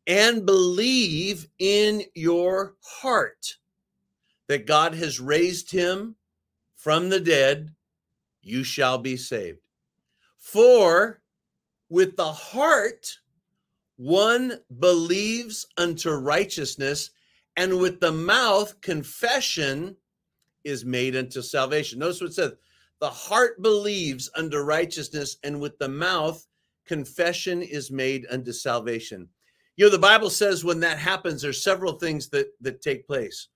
and 0.07 0.45
believe 0.45 1.49
in 1.59 2.03
your 2.14 2.75
heart 2.83 3.55
that 4.49 4.67
God 4.67 4.95
has 4.95 5.19
raised 5.19 5.71
him 5.71 6.17
from 6.76 7.09
the 7.09 7.21
dead, 7.21 7.71
you 8.43 8.62
shall 8.62 8.99
be 8.99 9.17
saved. 9.17 9.61
For 10.38 11.23
with 11.88 12.17
the 12.17 12.33
heart 12.33 13.19
one 13.97 14.59
believes 14.79 15.67
unto 15.79 16.11
righteousness 16.11 17.11
and 17.57 17.79
with 17.79 18.00
the 18.00 18.12
mouth 18.12 18.79
confession 18.81 19.97
is 20.64 20.85
made 20.85 21.16
unto 21.16 21.42
salvation. 21.42 21.99
Notice 21.99 22.21
what 22.21 22.30
it 22.30 22.35
says 22.35 22.52
the 23.00 23.11
heart 23.11 23.61
believes 23.61 24.30
unto 24.37 24.59
righteousness, 24.59 25.37
and 25.42 25.61
with 25.61 25.78
the 25.78 25.88
mouth 25.88 26.47
confession 26.87 27.62
is 27.62 27.90
made 27.90 28.26
unto 28.30 28.52
salvation. 28.52 29.28
You 29.76 29.87
know, 29.87 29.90
the 29.90 29.99
Bible 29.99 30.30
says 30.30 30.64
when 30.64 30.80
that 30.80 30.99
happens, 30.99 31.42
there's 31.42 31.62
several 31.62 31.94
things 31.94 32.28
that, 32.28 32.49
that 32.61 32.83
take 32.83 33.06
place. 33.06 33.49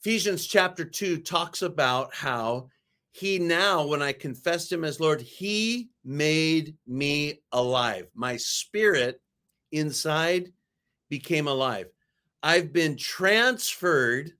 Ephesians 0.00 0.46
chapter 0.46 0.84
2 0.84 1.18
talks 1.18 1.62
about 1.62 2.14
how 2.14 2.68
he 3.12 3.38
now, 3.38 3.86
when 3.86 4.02
I 4.02 4.12
confessed 4.12 4.70
him 4.70 4.84
as 4.84 5.00
Lord, 5.00 5.20
he 5.20 5.90
made 6.04 6.76
me 6.86 7.40
alive. 7.52 8.06
My 8.14 8.36
spirit 8.36 9.20
inside 9.72 10.52
became 11.08 11.48
alive. 11.48 11.86
I've 12.42 12.72
been 12.72 12.96
transferred 12.96 14.32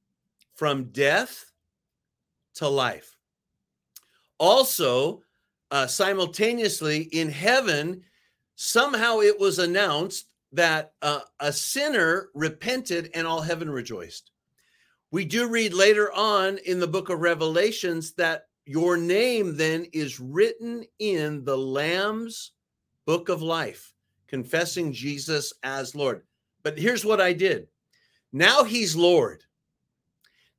from 0.54 0.84
death 0.90 1.47
to 2.58 2.68
life. 2.68 3.16
Also, 4.38 5.22
uh, 5.70 5.86
simultaneously 5.86 7.02
in 7.12 7.28
heaven, 7.28 8.02
somehow 8.56 9.20
it 9.20 9.38
was 9.38 9.58
announced 9.58 10.32
that 10.52 10.92
uh, 11.02 11.20
a 11.40 11.52
sinner 11.52 12.28
repented 12.34 13.10
and 13.14 13.26
all 13.26 13.40
heaven 13.40 13.70
rejoiced. 13.70 14.30
We 15.10 15.24
do 15.24 15.48
read 15.48 15.72
later 15.72 16.12
on 16.12 16.58
in 16.58 16.80
the 16.80 16.86
book 16.86 17.08
of 17.10 17.20
Revelations 17.20 18.12
that 18.14 18.44
your 18.66 18.96
name 18.96 19.56
then 19.56 19.86
is 19.92 20.20
written 20.20 20.84
in 20.98 21.44
the 21.44 21.56
Lamb's 21.56 22.52
book 23.06 23.28
of 23.28 23.40
life, 23.40 23.94
confessing 24.26 24.92
Jesus 24.92 25.52
as 25.62 25.94
Lord. 25.94 26.22
But 26.62 26.78
here's 26.78 27.04
what 27.04 27.20
I 27.20 27.32
did 27.32 27.68
now 28.32 28.64
he's 28.64 28.94
Lord. 28.94 29.44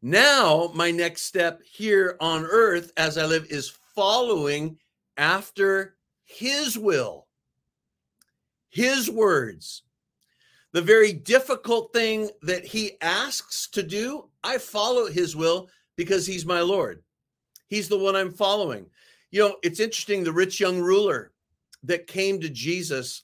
Now, 0.02 0.72
my 0.74 0.92
next 0.92 1.24
step 1.24 1.62
here 1.64 2.16
on 2.22 2.46
earth 2.46 2.92
as 2.96 3.18
I 3.18 3.26
live 3.26 3.46
is 3.50 3.78
following 3.96 4.78
after 5.18 5.98
his 6.24 6.78
will, 6.78 7.28
his 8.70 9.10
words. 9.10 9.84
The 10.72 10.82
very 10.82 11.12
difficult 11.12 11.92
thing 11.92 12.30
that 12.44 12.64
he 12.64 12.94
asks 13.02 13.68
to 13.72 13.84
do, 13.84 14.30
I 14.44 14.58
follow 14.58 15.08
his 15.08 15.36
will 15.36 15.70
because 15.98 16.26
he's 16.26 16.46
my 16.46 16.62
Lord. 16.62 17.04
He's 17.68 17.90
the 17.90 17.98
one 17.98 18.16
I'm 18.16 18.32
following. 18.32 18.86
You 19.32 19.42
know, 19.42 19.58
it's 19.64 19.82
interesting 19.82 20.24
the 20.24 20.32
rich 20.32 20.60
young 20.60 20.80
ruler 20.80 21.34
that 21.84 22.08
came 22.08 22.40
to 22.40 22.50
Jesus 22.50 23.24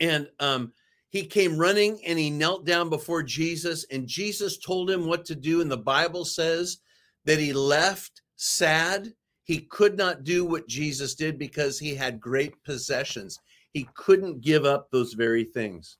and 0.00 0.28
um, 0.40 0.72
he 1.12 1.26
came 1.26 1.58
running 1.58 2.00
and 2.06 2.18
he 2.18 2.30
knelt 2.30 2.64
down 2.64 2.88
before 2.88 3.22
Jesus, 3.22 3.84
and 3.90 4.06
Jesus 4.06 4.56
told 4.56 4.90
him 4.90 5.06
what 5.06 5.26
to 5.26 5.34
do. 5.34 5.60
And 5.60 5.70
the 5.70 5.76
Bible 5.76 6.24
says 6.24 6.78
that 7.26 7.38
he 7.38 7.52
left 7.52 8.22
sad. 8.36 9.12
He 9.44 9.60
could 9.60 9.98
not 9.98 10.24
do 10.24 10.46
what 10.46 10.66
Jesus 10.66 11.14
did 11.14 11.38
because 11.38 11.78
he 11.78 11.94
had 11.94 12.18
great 12.18 12.54
possessions. 12.64 13.38
He 13.74 13.86
couldn't 13.94 14.40
give 14.40 14.64
up 14.64 14.90
those 14.90 15.12
very 15.12 15.44
things. 15.44 15.98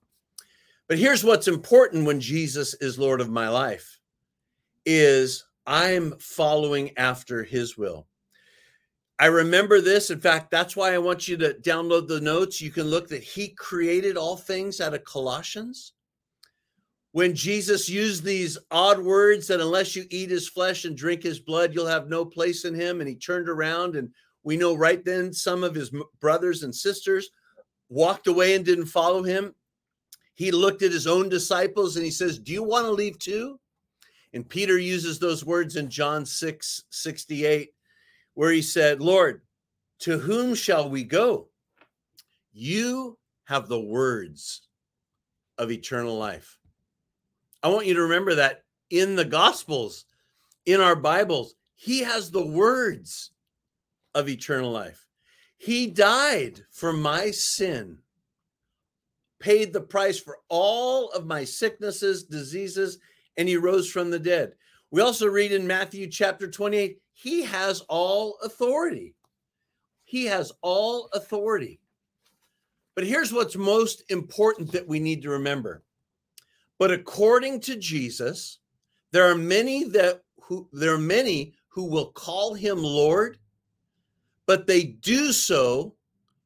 But 0.88 0.98
here's 0.98 1.22
what's 1.22 1.46
important 1.48 2.06
when 2.06 2.18
Jesus 2.18 2.72
is 2.80 2.98
Lord 2.98 3.20
of 3.20 3.28
my 3.28 3.50
life 3.50 3.98
is 4.86 5.44
I'm 5.66 6.16
following 6.20 6.96
after 6.96 7.44
his 7.44 7.76
will. 7.76 8.06
I 9.22 9.26
remember 9.26 9.80
this. 9.80 10.10
In 10.10 10.20
fact, 10.20 10.50
that's 10.50 10.74
why 10.74 10.92
I 10.92 10.98
want 10.98 11.28
you 11.28 11.36
to 11.36 11.54
download 11.54 12.08
the 12.08 12.20
notes. 12.20 12.60
You 12.60 12.72
can 12.72 12.88
look 12.88 13.06
that 13.06 13.22
he 13.22 13.50
created 13.50 14.16
all 14.16 14.36
things 14.36 14.80
out 14.80 14.94
of 14.94 15.04
Colossians. 15.04 15.92
when 17.12 17.32
Jesus 17.32 17.88
used 17.88 18.24
these 18.24 18.58
odd 18.72 18.98
words 18.98 19.46
that 19.46 19.60
unless 19.60 19.94
you 19.94 20.06
eat 20.10 20.30
his 20.30 20.48
flesh 20.48 20.86
and 20.86 20.96
drink 20.96 21.22
his 21.22 21.38
blood, 21.38 21.72
you'll 21.72 21.86
have 21.86 22.08
no 22.08 22.24
place 22.24 22.64
in 22.64 22.74
him. 22.74 22.98
And 22.98 23.08
he 23.08 23.14
turned 23.14 23.48
around, 23.48 23.94
and 23.94 24.10
we 24.42 24.56
know 24.56 24.74
right 24.74 25.04
then 25.04 25.32
some 25.32 25.62
of 25.62 25.72
his 25.72 25.92
brothers 26.18 26.64
and 26.64 26.74
sisters 26.74 27.30
walked 27.88 28.26
away 28.26 28.56
and 28.56 28.64
didn't 28.64 28.86
follow 28.86 29.22
him. 29.22 29.54
He 30.34 30.50
looked 30.50 30.82
at 30.82 30.90
his 30.90 31.06
own 31.06 31.28
disciples 31.28 31.94
and 31.94 32.04
he 32.04 32.10
says, 32.10 32.40
Do 32.40 32.50
you 32.52 32.64
want 32.64 32.86
to 32.86 32.90
leave 32.90 33.20
too? 33.20 33.60
And 34.32 34.48
Peter 34.48 34.78
uses 34.78 35.20
those 35.20 35.44
words 35.44 35.76
in 35.76 35.90
John 35.90 36.26
6 36.26 36.84
68, 36.90 37.70
where 38.34 38.50
he 38.50 38.62
said, 38.62 39.00
Lord, 39.00 39.42
to 40.00 40.18
whom 40.18 40.54
shall 40.54 40.88
we 40.88 41.04
go? 41.04 41.48
You 42.52 43.18
have 43.44 43.68
the 43.68 43.80
words 43.80 44.62
of 45.58 45.70
eternal 45.70 46.16
life. 46.16 46.58
I 47.62 47.68
want 47.68 47.86
you 47.86 47.94
to 47.94 48.02
remember 48.02 48.34
that 48.36 48.64
in 48.90 49.16
the 49.16 49.24
Gospels, 49.24 50.04
in 50.66 50.80
our 50.80 50.96
Bibles, 50.96 51.54
he 51.74 52.00
has 52.00 52.30
the 52.30 52.46
words 52.46 53.30
of 54.14 54.28
eternal 54.28 54.70
life. 54.70 55.06
He 55.58 55.86
died 55.86 56.60
for 56.70 56.92
my 56.92 57.30
sin, 57.30 57.98
paid 59.38 59.72
the 59.72 59.80
price 59.80 60.18
for 60.18 60.38
all 60.48 61.10
of 61.10 61.26
my 61.26 61.44
sicknesses, 61.44 62.24
diseases, 62.24 62.98
and 63.36 63.48
he 63.48 63.56
rose 63.56 63.90
from 63.90 64.10
the 64.10 64.18
dead. 64.18 64.54
We 64.90 65.00
also 65.00 65.26
read 65.26 65.52
in 65.52 65.66
Matthew 65.66 66.08
chapter 66.08 66.50
28, 66.50 67.01
he 67.14 67.42
has 67.42 67.80
all 67.88 68.38
authority. 68.42 69.14
He 70.04 70.26
has 70.26 70.52
all 70.60 71.08
authority. 71.12 71.80
But 72.94 73.06
here's 73.06 73.32
what's 73.32 73.56
most 73.56 74.02
important 74.10 74.72
that 74.72 74.86
we 74.86 75.00
need 75.00 75.22
to 75.22 75.30
remember. 75.30 75.82
But 76.78 76.90
according 76.90 77.60
to 77.60 77.76
Jesus, 77.76 78.58
there 79.12 79.30
are 79.30 79.36
many 79.36 79.84
that 79.84 80.22
who 80.40 80.68
there 80.72 80.92
are 80.94 80.98
many 80.98 81.54
who 81.68 81.84
will 81.84 82.12
call 82.12 82.54
him 82.54 82.82
Lord, 82.82 83.38
but 84.46 84.66
they 84.66 84.84
do 84.84 85.32
so 85.32 85.94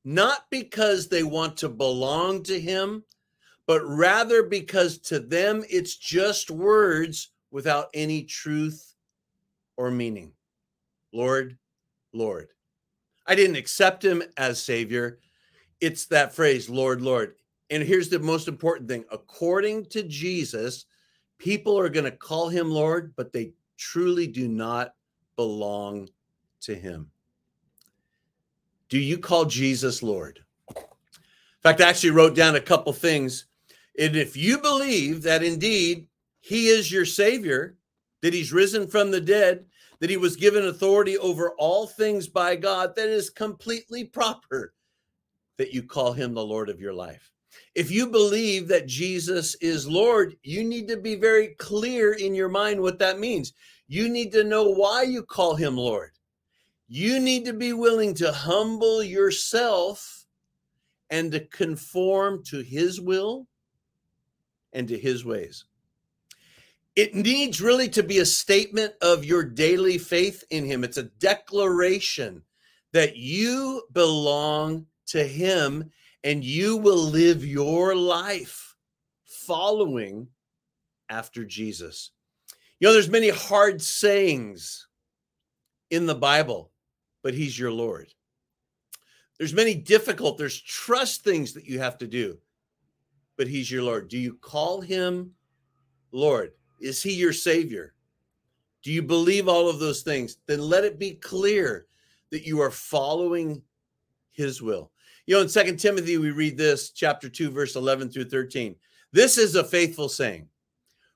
not 0.05 0.45
because 0.51 1.09
they 1.09 1.25
want 1.25 1.57
to 1.57 1.69
belong 1.69 2.45
to 2.45 2.61
him, 2.61 3.03
but 3.67 3.85
rather 3.85 4.45
because 4.45 4.99
to 4.99 5.19
them 5.19 5.65
it's 5.69 5.97
just 5.97 6.49
words 6.49 7.33
without 7.51 7.89
any 7.93 8.23
truth 8.23 8.95
or 9.77 9.91
meaning. 9.91 10.31
Lord, 11.17 11.57
Lord. 12.13 12.49
I 13.27 13.35
didn't 13.35 13.57
accept 13.57 14.05
him 14.05 14.23
as 14.37 14.63
Savior. 14.63 15.19
It's 15.81 16.05
that 16.07 16.35
phrase, 16.35 16.69
Lord, 16.69 17.01
Lord. 17.01 17.37
And 17.71 17.83
here's 17.83 18.11
the 18.11 18.19
most 18.19 18.49
important 18.49 18.89
thing 18.89 19.05
according 19.11 19.87
to 19.87 20.03
Jesus, 20.03 20.85
people 21.39 21.79
are 21.79 21.89
going 21.89 22.05
to 22.05 22.11
call 22.11 22.49
him 22.51 22.71
Lord, 22.71 23.15
but 23.17 23.33
they 23.33 23.53
truly 23.79 24.27
do 24.27 24.47
not 24.47 24.95
belong 25.37 26.09
to 26.61 26.75
him. 26.75 27.11
Do 28.89 28.99
you 28.99 29.19
call 29.19 29.47
Jesus 29.47 30.03
Lord? 30.03 30.41
In 30.77 31.63
fact, 31.63 31.81
I 31.81 31.89
actually 31.89 32.11
wrote 32.11 32.37
down 32.37 32.57
a 32.57 32.61
couple 32.61 32.93
things. 32.93 33.47
And 33.99 34.15
if 34.15 34.37
you 34.37 34.59
believe 34.59 35.23
that 35.23 35.43
indeed 35.43 36.07
he 36.41 36.69
is 36.69 36.93
your 36.93 37.07
Savior, 37.07 37.77
that 38.21 38.35
he's 38.35 38.53
risen 38.53 38.87
from 38.87 39.11
the 39.11 39.21
dead, 39.21 39.65
that 40.01 40.11
he 40.11 40.17
was 40.17 40.37
given 40.37 40.67
authority 40.67 41.17
over 41.19 41.53
all 41.59 41.87
things 41.87 42.29
by 42.29 42.57
God, 42.57 42.95
that 42.97 43.09
is 43.09 43.31
completely 43.31 44.05
proper 44.05 44.75
that 45.59 45.73
you 45.73 45.83
call 45.83 46.13
him 46.13 46.35
the 46.35 46.45
Lord 46.45 46.69
of 46.69 46.81
your 46.81 46.93
life. 46.93 47.31
If 47.75 47.91
you 47.91 48.09
believe 48.09 48.69
that 48.69 48.87
Jesus 48.87 49.55
is 49.57 49.89
Lord, 49.89 50.37
you 50.43 50.65
need 50.65 50.89
to 50.89 50.97
be 50.97 51.15
very 51.15 51.55
clear 51.59 52.13
in 52.13 52.35
your 52.35 52.49
mind 52.49 52.81
what 52.81 52.99
that 52.99 53.19
means. 53.19 53.53
You 53.89 54.09
need 54.09 54.33
to 54.33 54.45
know 54.45 54.71
why 54.71 55.03
you 55.03 55.23
call 55.23 55.55
him 55.55 55.77
Lord. 55.77 56.11
You 56.89 57.19
need 57.21 57.45
to 57.47 57.53
be 57.53 57.73
willing 57.73 58.15
to 58.15 58.33
humble 58.33 59.03
yourself 59.03 60.27
and 61.11 61.33
to 61.33 61.41
conform 61.41 62.43
to 62.45 62.61
his 62.61 63.01
will 63.01 63.47
and 64.73 64.87
to 64.89 64.99
his 64.99 65.25
ways. 65.25 65.65
It 66.97 67.15
needs 67.15 67.61
really 67.61 67.91
to 67.91 68.03
be 68.03 68.19
a 68.19 68.27
statement 68.27 68.95
of 69.03 69.25
your 69.25 69.45
daily 69.45 69.99
faith 69.99 70.43
in 70.51 70.65
him. 70.65 70.83
It's 70.83 70.97
a 70.97 71.05
declaration 71.05 72.43
that 72.95 73.17
you 73.17 73.83
belong 73.93 74.87
to 75.09 75.23
him 75.23 75.91
and 76.25 76.43
you 76.43 76.79
will 76.79 76.97
live 76.97 77.45
your 77.45 77.95
life 77.95 78.75
following 79.25 80.27
after 81.11 81.45
Jesus. 81.45 82.13
You 82.81 82.89
know, 82.89 82.95
there's 82.95 83.11
many 83.11 83.29
hard 83.29 83.83
sayings 83.83 84.89
in 85.91 86.07
the 86.07 86.15
Bible, 86.15 86.73
but 87.23 87.35
he's 87.35 87.59
your 87.59 87.73
Lord. 87.73 88.09
There's 89.39 89.55
many 89.55 89.75
difficult, 89.75 90.39
there's 90.39 90.61
trust 90.61 91.23
things 91.23 91.53
that 91.53 91.67
you 91.67 91.79
have 91.79 91.99
to 91.99 92.07
do, 92.07 92.39
but 93.37 93.49
he's 93.49 93.71
your 93.71 93.83
Lord. 93.83 94.09
Do 94.09 94.19
you 94.19 94.35
call 94.35 94.81
him 94.81 95.33
Lord? 96.11 96.53
Is 96.79 97.03
he 97.03 97.13
your 97.13 97.33
savior? 97.33 97.95
Do 98.83 98.93
you 98.93 99.03
believe 99.03 99.49
all 99.49 99.69
of 99.69 99.79
those 99.79 100.03
things? 100.03 100.39
Then 100.47 100.61
let 100.61 100.85
it 100.85 100.99
be 100.99 101.15
clear 101.15 101.87
that 102.31 102.47
you 102.47 102.61
are 102.61 102.71
following 102.71 103.63
his 104.31 104.63
will. 104.63 104.91
You 105.27 105.35
know, 105.35 105.43
in 105.43 105.49
Second 105.49 105.79
Timothy, 105.79 106.19
we 106.19 106.31
read 106.31 106.57
this, 106.57 106.91
chapter 106.91 107.29
2, 107.29 107.51
verse 107.51 107.75
11 107.75 108.11
through 108.11 108.29
13. 108.31 108.77
This 109.13 109.39
is 109.39 109.57
a 109.57 109.65
faithful 109.65 110.09
saying. 110.09 110.49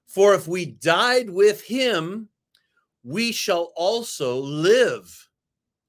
For 0.06 0.34
if 0.34 0.48
we 0.48 0.66
died 0.66 1.30
with 1.30 1.62
him, 1.62 2.28
we 3.04 3.30
shall 3.30 3.72
also 3.76 4.38
live 4.38 5.28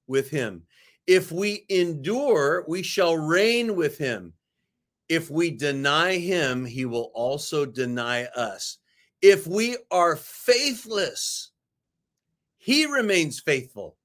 with 0.06 0.30
him. 0.30 0.64
If 1.08 1.32
we 1.32 1.66
endure, 1.70 2.64
we 2.68 2.84
shall 2.84 3.18
reign 3.18 3.76
with 3.76 3.98
him. 3.98 4.34
If 5.10 5.32
we 5.32 5.50
deny 5.50 6.18
him, 6.18 6.64
he 6.64 6.86
will 6.86 7.12
also 7.16 7.66
deny 7.66 8.26
us. 8.36 8.78
If 9.22 9.46
we 9.46 9.78
are 9.92 10.16
faithless, 10.16 11.52
he 12.58 12.86
remains 12.86 13.40
faithful. 13.40 13.98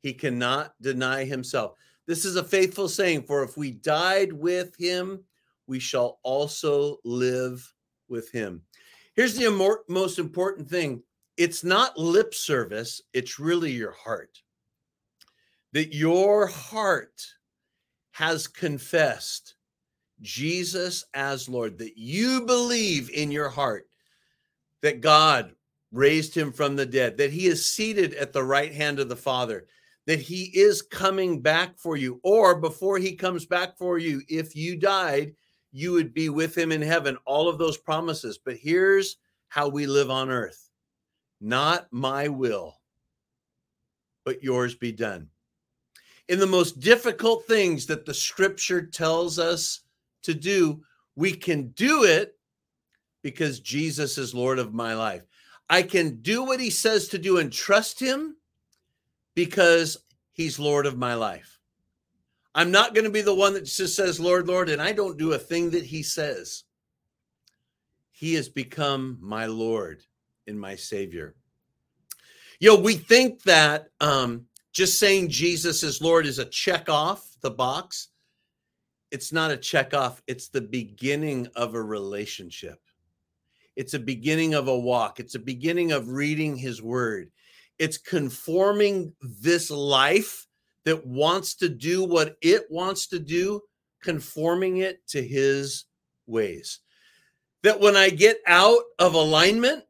He 0.00 0.12
cannot 0.12 0.74
deny 0.80 1.24
himself. 1.24 1.72
This 2.06 2.24
is 2.24 2.36
a 2.36 2.44
faithful 2.44 2.88
saying, 2.88 3.24
for 3.24 3.42
if 3.42 3.56
we 3.56 3.72
died 3.72 4.32
with 4.32 4.76
him, 4.76 5.24
we 5.66 5.78
shall 5.78 6.20
also 6.22 6.98
live 7.04 7.72
with 8.08 8.30
him. 8.30 8.62
Here's 9.14 9.36
the 9.36 9.82
most 9.88 10.18
important 10.18 10.68
thing 10.68 11.02
it's 11.36 11.62
not 11.64 11.98
lip 11.98 12.34
service, 12.34 13.02
it's 13.12 13.38
really 13.38 13.72
your 13.72 13.92
heart. 13.92 14.40
That 15.72 15.94
your 15.94 16.46
heart 16.46 17.20
has 18.12 18.46
confessed 18.46 19.56
Jesus 20.20 21.04
as 21.14 21.48
Lord, 21.48 21.78
that 21.78 21.98
you 21.98 22.46
believe 22.46 23.10
in 23.10 23.30
your 23.30 23.48
heart 23.48 23.87
that 24.82 25.00
God 25.00 25.54
raised 25.92 26.34
him 26.34 26.52
from 26.52 26.76
the 26.76 26.86
dead, 26.86 27.16
that 27.16 27.32
he 27.32 27.46
is 27.46 27.64
seated 27.64 28.14
at 28.14 28.32
the 28.32 28.42
right 28.42 28.72
hand 28.72 29.00
of 29.00 29.08
the 29.08 29.16
Father, 29.16 29.66
that 30.06 30.20
he 30.20 30.44
is 30.54 30.82
coming 30.82 31.40
back 31.40 31.78
for 31.78 31.96
you, 31.96 32.20
or 32.22 32.60
before 32.60 32.98
he 32.98 33.14
comes 33.14 33.46
back 33.46 33.76
for 33.76 33.98
you, 33.98 34.22
if 34.28 34.54
you 34.54 34.76
died, 34.76 35.34
you 35.72 35.92
would 35.92 36.14
be 36.14 36.28
with 36.28 36.56
him 36.56 36.72
in 36.72 36.82
heaven. 36.82 37.16
All 37.26 37.48
of 37.48 37.58
those 37.58 37.76
promises. 37.76 38.38
But 38.42 38.56
here's 38.56 39.16
how 39.48 39.68
we 39.68 39.86
live 39.86 40.10
on 40.10 40.30
earth 40.30 40.68
not 41.40 41.86
my 41.90 42.28
will, 42.28 42.80
but 44.24 44.42
yours 44.42 44.74
be 44.74 44.92
done. 44.92 45.28
In 46.28 46.38
the 46.38 46.46
most 46.46 46.80
difficult 46.80 47.46
things 47.46 47.86
that 47.86 48.04
the 48.04 48.14
scripture 48.14 48.82
tells 48.82 49.38
us 49.38 49.80
to 50.22 50.34
do, 50.34 50.82
we 51.16 51.32
can 51.32 51.68
do 51.68 52.04
it 52.04 52.37
because 53.28 53.60
Jesus 53.60 54.16
is 54.16 54.34
Lord 54.34 54.58
of 54.58 54.72
my 54.72 54.94
life. 54.94 55.20
I 55.68 55.82
can 55.82 56.22
do 56.22 56.44
what 56.44 56.60
he 56.60 56.70
says 56.70 57.08
to 57.08 57.18
do 57.18 57.36
and 57.36 57.52
trust 57.52 58.00
him 58.00 58.38
because 59.34 59.98
he's 60.32 60.58
Lord 60.58 60.86
of 60.86 60.96
my 60.96 61.12
life. 61.12 61.60
I'm 62.54 62.70
not 62.70 62.94
going 62.94 63.04
to 63.04 63.10
be 63.10 63.20
the 63.20 63.34
one 63.34 63.52
that 63.52 63.66
just 63.66 63.94
says, 63.94 64.18
Lord, 64.18 64.48
Lord, 64.48 64.70
and 64.70 64.80
I 64.80 64.92
don't 64.92 65.18
do 65.18 65.34
a 65.34 65.38
thing 65.38 65.68
that 65.72 65.84
he 65.84 66.02
says. 66.02 66.64
He 68.10 68.32
has 68.32 68.48
become 68.48 69.18
my 69.20 69.44
Lord 69.44 70.02
and 70.46 70.58
my 70.58 70.74
Savior. 70.74 71.34
You 72.60 72.70
know, 72.70 72.80
we 72.80 72.94
think 72.94 73.42
that 73.42 73.90
um, 74.00 74.46
just 74.72 74.98
saying 74.98 75.28
Jesus 75.28 75.82
is 75.82 76.00
Lord 76.00 76.24
is 76.24 76.38
a 76.38 76.46
check 76.46 76.88
off 76.88 77.36
the 77.42 77.50
box. 77.50 78.08
It's 79.10 79.34
not 79.34 79.50
a 79.50 79.56
check 79.58 79.92
off, 79.92 80.22
it's 80.26 80.48
the 80.48 80.62
beginning 80.62 81.46
of 81.56 81.74
a 81.74 81.82
relationship. 81.82 82.80
It's 83.78 83.94
a 83.94 83.98
beginning 84.00 84.54
of 84.54 84.66
a 84.66 84.78
walk. 84.78 85.20
It's 85.20 85.36
a 85.36 85.38
beginning 85.38 85.92
of 85.92 86.08
reading 86.08 86.56
his 86.56 86.82
word. 86.82 87.30
It's 87.78 87.96
conforming 87.96 89.14
this 89.22 89.70
life 89.70 90.48
that 90.84 91.06
wants 91.06 91.54
to 91.54 91.68
do 91.68 92.04
what 92.04 92.36
it 92.42 92.66
wants 92.70 93.06
to 93.08 93.20
do, 93.20 93.62
conforming 94.02 94.78
it 94.78 95.06
to 95.08 95.22
his 95.22 95.84
ways. 96.26 96.80
that 97.62 97.80
when 97.80 97.96
I 97.96 98.10
get 98.10 98.38
out 98.46 98.80
of 98.98 99.14
alignment 99.14 99.84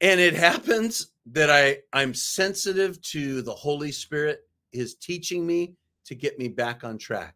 and 0.00 0.20
it 0.20 0.34
happens 0.34 1.08
that 1.32 1.50
I 1.50 1.78
I'm 1.92 2.14
sensitive 2.14 3.00
to 3.02 3.42
the 3.42 3.54
Holy 3.54 3.92
Spirit 3.92 4.40
is 4.72 4.94
teaching 4.94 5.46
me 5.46 5.74
to 6.04 6.14
get 6.14 6.38
me 6.38 6.48
back 6.48 6.84
on 6.84 6.98
track. 6.98 7.34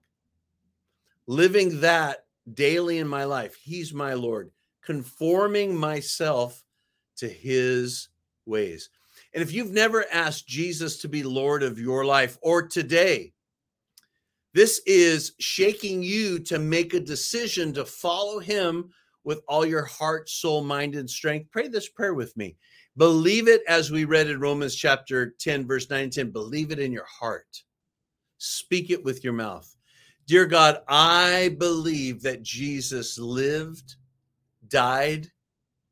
Living 1.26 1.80
that 1.80 2.26
daily 2.54 2.98
in 2.98 3.08
my 3.08 3.24
life. 3.24 3.54
He's 3.56 3.94
my 3.94 4.14
Lord, 4.14 4.50
conforming 4.82 5.76
myself 5.76 6.64
to 7.16 7.28
his 7.28 8.08
ways. 8.46 8.90
And 9.34 9.42
if 9.42 9.52
you've 9.52 9.70
never 9.70 10.04
asked 10.12 10.48
Jesus 10.48 10.98
to 10.98 11.08
be 11.08 11.22
Lord 11.22 11.62
of 11.62 11.78
your 11.78 12.04
life 12.04 12.38
or 12.42 12.66
today, 12.66 13.32
this 14.52 14.80
is 14.86 15.32
shaking 15.38 16.02
you 16.02 16.40
to 16.40 16.58
make 16.58 16.94
a 16.94 17.00
decision 17.00 17.72
to 17.74 17.84
follow 17.84 18.40
him 18.40 18.90
with 19.22 19.42
all 19.46 19.64
your 19.64 19.84
heart, 19.84 20.28
soul, 20.28 20.64
mind, 20.64 20.96
and 20.96 21.08
strength. 21.08 21.50
Pray 21.52 21.68
this 21.68 21.88
prayer 21.88 22.14
with 22.14 22.36
me. 22.36 22.56
Believe 22.96 23.46
it 23.46 23.62
as 23.68 23.90
we 23.90 24.04
read 24.04 24.28
in 24.28 24.40
Romans 24.40 24.74
chapter 24.74 25.34
10, 25.38 25.66
verse 25.66 25.88
9 25.88 26.04
and 26.04 26.12
10. 26.12 26.30
Believe 26.30 26.72
it 26.72 26.80
in 26.80 26.90
your 26.90 27.06
heart. 27.06 27.62
Speak 28.38 28.90
it 28.90 29.04
with 29.04 29.22
your 29.22 29.32
mouth. 29.32 29.76
Dear 30.26 30.46
God, 30.46 30.78
I 30.88 31.54
believe 31.58 32.22
that 32.22 32.42
Jesus 32.42 33.18
lived, 33.18 33.96
died, 34.70 35.30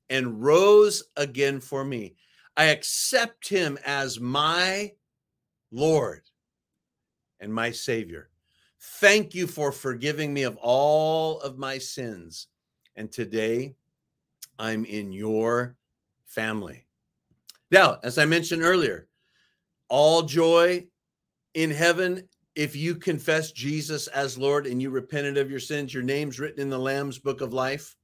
and 0.09 0.43
rose 0.43 1.03
again 1.17 1.61
for 1.61 1.85
me. 1.85 2.15
I 2.57 2.67
accept 2.67 3.49
him 3.49 3.79
as 3.85 4.19
my 4.19 4.93
Lord 5.71 6.23
and 7.41 7.53
my 7.53 7.71
Savior. 7.71 8.31
Thank 8.81 9.35
you 9.35 9.47
for 9.47 9.71
forgiving 9.71 10.33
me 10.33 10.45
of 10.45 10.57
all 10.57 11.41
of 11.41 11.59
my 11.59 11.79
sins. 11.79 12.47
And 12.97 13.13
today 13.13 13.75
I'm 14.59 14.85
in 14.85 15.13
your 15.13 15.77
family. 16.27 16.87
Now, 17.71 17.99
as 18.03 18.19
I 18.19 18.25
mentioned 18.25 18.63
earlier, 18.63 19.09
all 19.89 20.23
joy 20.23 20.87
in 21.55 21.71
heaven 21.71 22.29
if 22.59 22.75
you 22.75 22.97
confess 22.97 23.53
Jesus 23.53 24.09
as 24.09 24.37
Lord 24.37 24.67
and 24.67 24.83
you 24.83 24.91
repented 24.91 25.39
of 25.39 25.49
your 25.49 25.61
sins, 25.61 25.95
your 25.95 26.03
name's 26.03 26.41
written 26.41 26.61
in 26.61 26.69
the 26.69 26.79
Lamb's 26.79 27.17
book 27.17 27.41
of 27.41 27.53
life. 27.53 27.95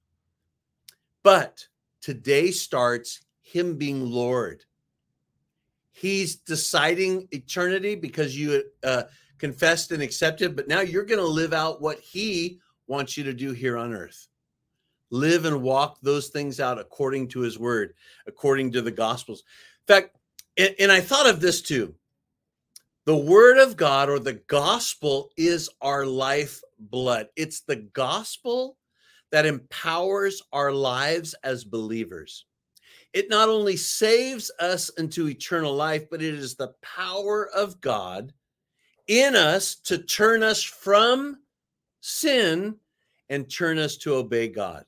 But 1.25 1.67
today 2.01 2.53
starts 2.53 3.23
him 3.41 3.77
being 3.77 4.09
Lord. 4.09 4.63
He's 5.91 6.37
deciding 6.37 7.27
eternity 7.33 7.97
because 7.97 8.39
you 8.39 8.63
uh, 8.85 9.05
confessed 9.39 9.91
and 9.91 10.03
accepted, 10.03 10.55
but 10.55 10.69
now 10.69 10.81
you're 10.81 11.05
going 11.05 11.21
to 11.21 11.27
live 11.27 11.53
out 11.53 11.81
what 11.81 11.99
he 11.99 12.61
wants 12.87 13.17
you 13.17 13.25
to 13.25 13.33
do 13.33 13.53
here 13.53 13.77
on 13.77 13.93
earth. 13.93 14.29
Live 15.11 15.47
and 15.47 15.63
walk 15.63 15.99
those 16.03 16.29
things 16.29 16.61
out 16.61 16.79
according 16.79 17.29
to 17.29 17.41
his 17.41 17.59
word, 17.59 17.95
according 18.27 18.73
to 18.73 18.83
the 18.83 18.91
gospels. 18.91 19.45
In 19.89 19.95
fact, 19.95 20.17
and, 20.57 20.75
and 20.79 20.93
I 20.93 21.01
thought 21.01 21.29
of 21.29 21.41
this 21.41 21.63
too. 21.63 21.95
The 23.07 23.17
word 23.17 23.59
of 23.59 23.77
God 23.77 24.11
or 24.11 24.19
the 24.19 24.41
gospel 24.47 25.31
is 25.37 25.71
our 25.81 26.05
life 26.05 26.61
blood. 26.79 27.29
It's 27.37 27.61
the 27.61 27.77
gospel 27.77 28.77
that 29.35 29.47
empowers 29.47 30.41
our 30.53 30.71
lives 30.71 31.35
as 31.43 31.65
believers. 31.65 32.45
It 33.13 33.29
not 33.29 33.49
only 33.49 33.77
saves 33.77 34.49
us 34.61 34.91
into 34.91 35.29
eternal 35.29 35.75
life, 35.75 36.05
but 36.09 36.23
it 36.23 36.35
is 36.35 36.55
the 36.55 36.73
power 36.83 37.49
of 37.49 37.81
God 37.81 38.33
in 39.09 39.35
us 39.35 39.75
to 39.87 39.99
turn 39.99 40.45
us 40.45 40.63
from 40.63 41.39
sin 42.01 42.77
and 43.29 43.51
turn 43.51 43.77
us 43.77 43.97
to 43.97 44.15
obey 44.15 44.47
God. 44.47 44.85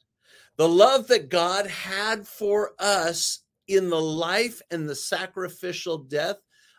The 0.59 0.68
love 0.68 1.09
that 1.09 1.28
God 1.28 1.66
had 1.66 2.24
for 2.24 2.70
us 2.78 3.40
in 3.66 3.90
the 3.90 4.00
life 4.00 4.62
and 4.70 4.88
the 4.88 4.94
sacrificial 4.94 5.98
death 5.98 6.37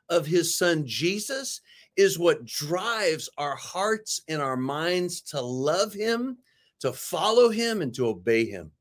of 0.08 0.25
his 0.25 0.58
son 0.58 0.86
Jesus 0.86 1.60
is 1.97 2.17
what 2.17 2.45
drives 2.45 3.30
our 3.38 3.58
hearts 3.58 4.21
and 4.30 4.41
our 4.41 4.56
minds 4.56 5.19
to 5.23 5.41
love 5.41 5.91
him, 5.91 6.38
to 6.82 6.94
follow 6.94 7.50
him, 7.50 7.82
and 7.82 7.94
to 7.96 8.08
obey 8.08 8.46
him. 8.46 8.72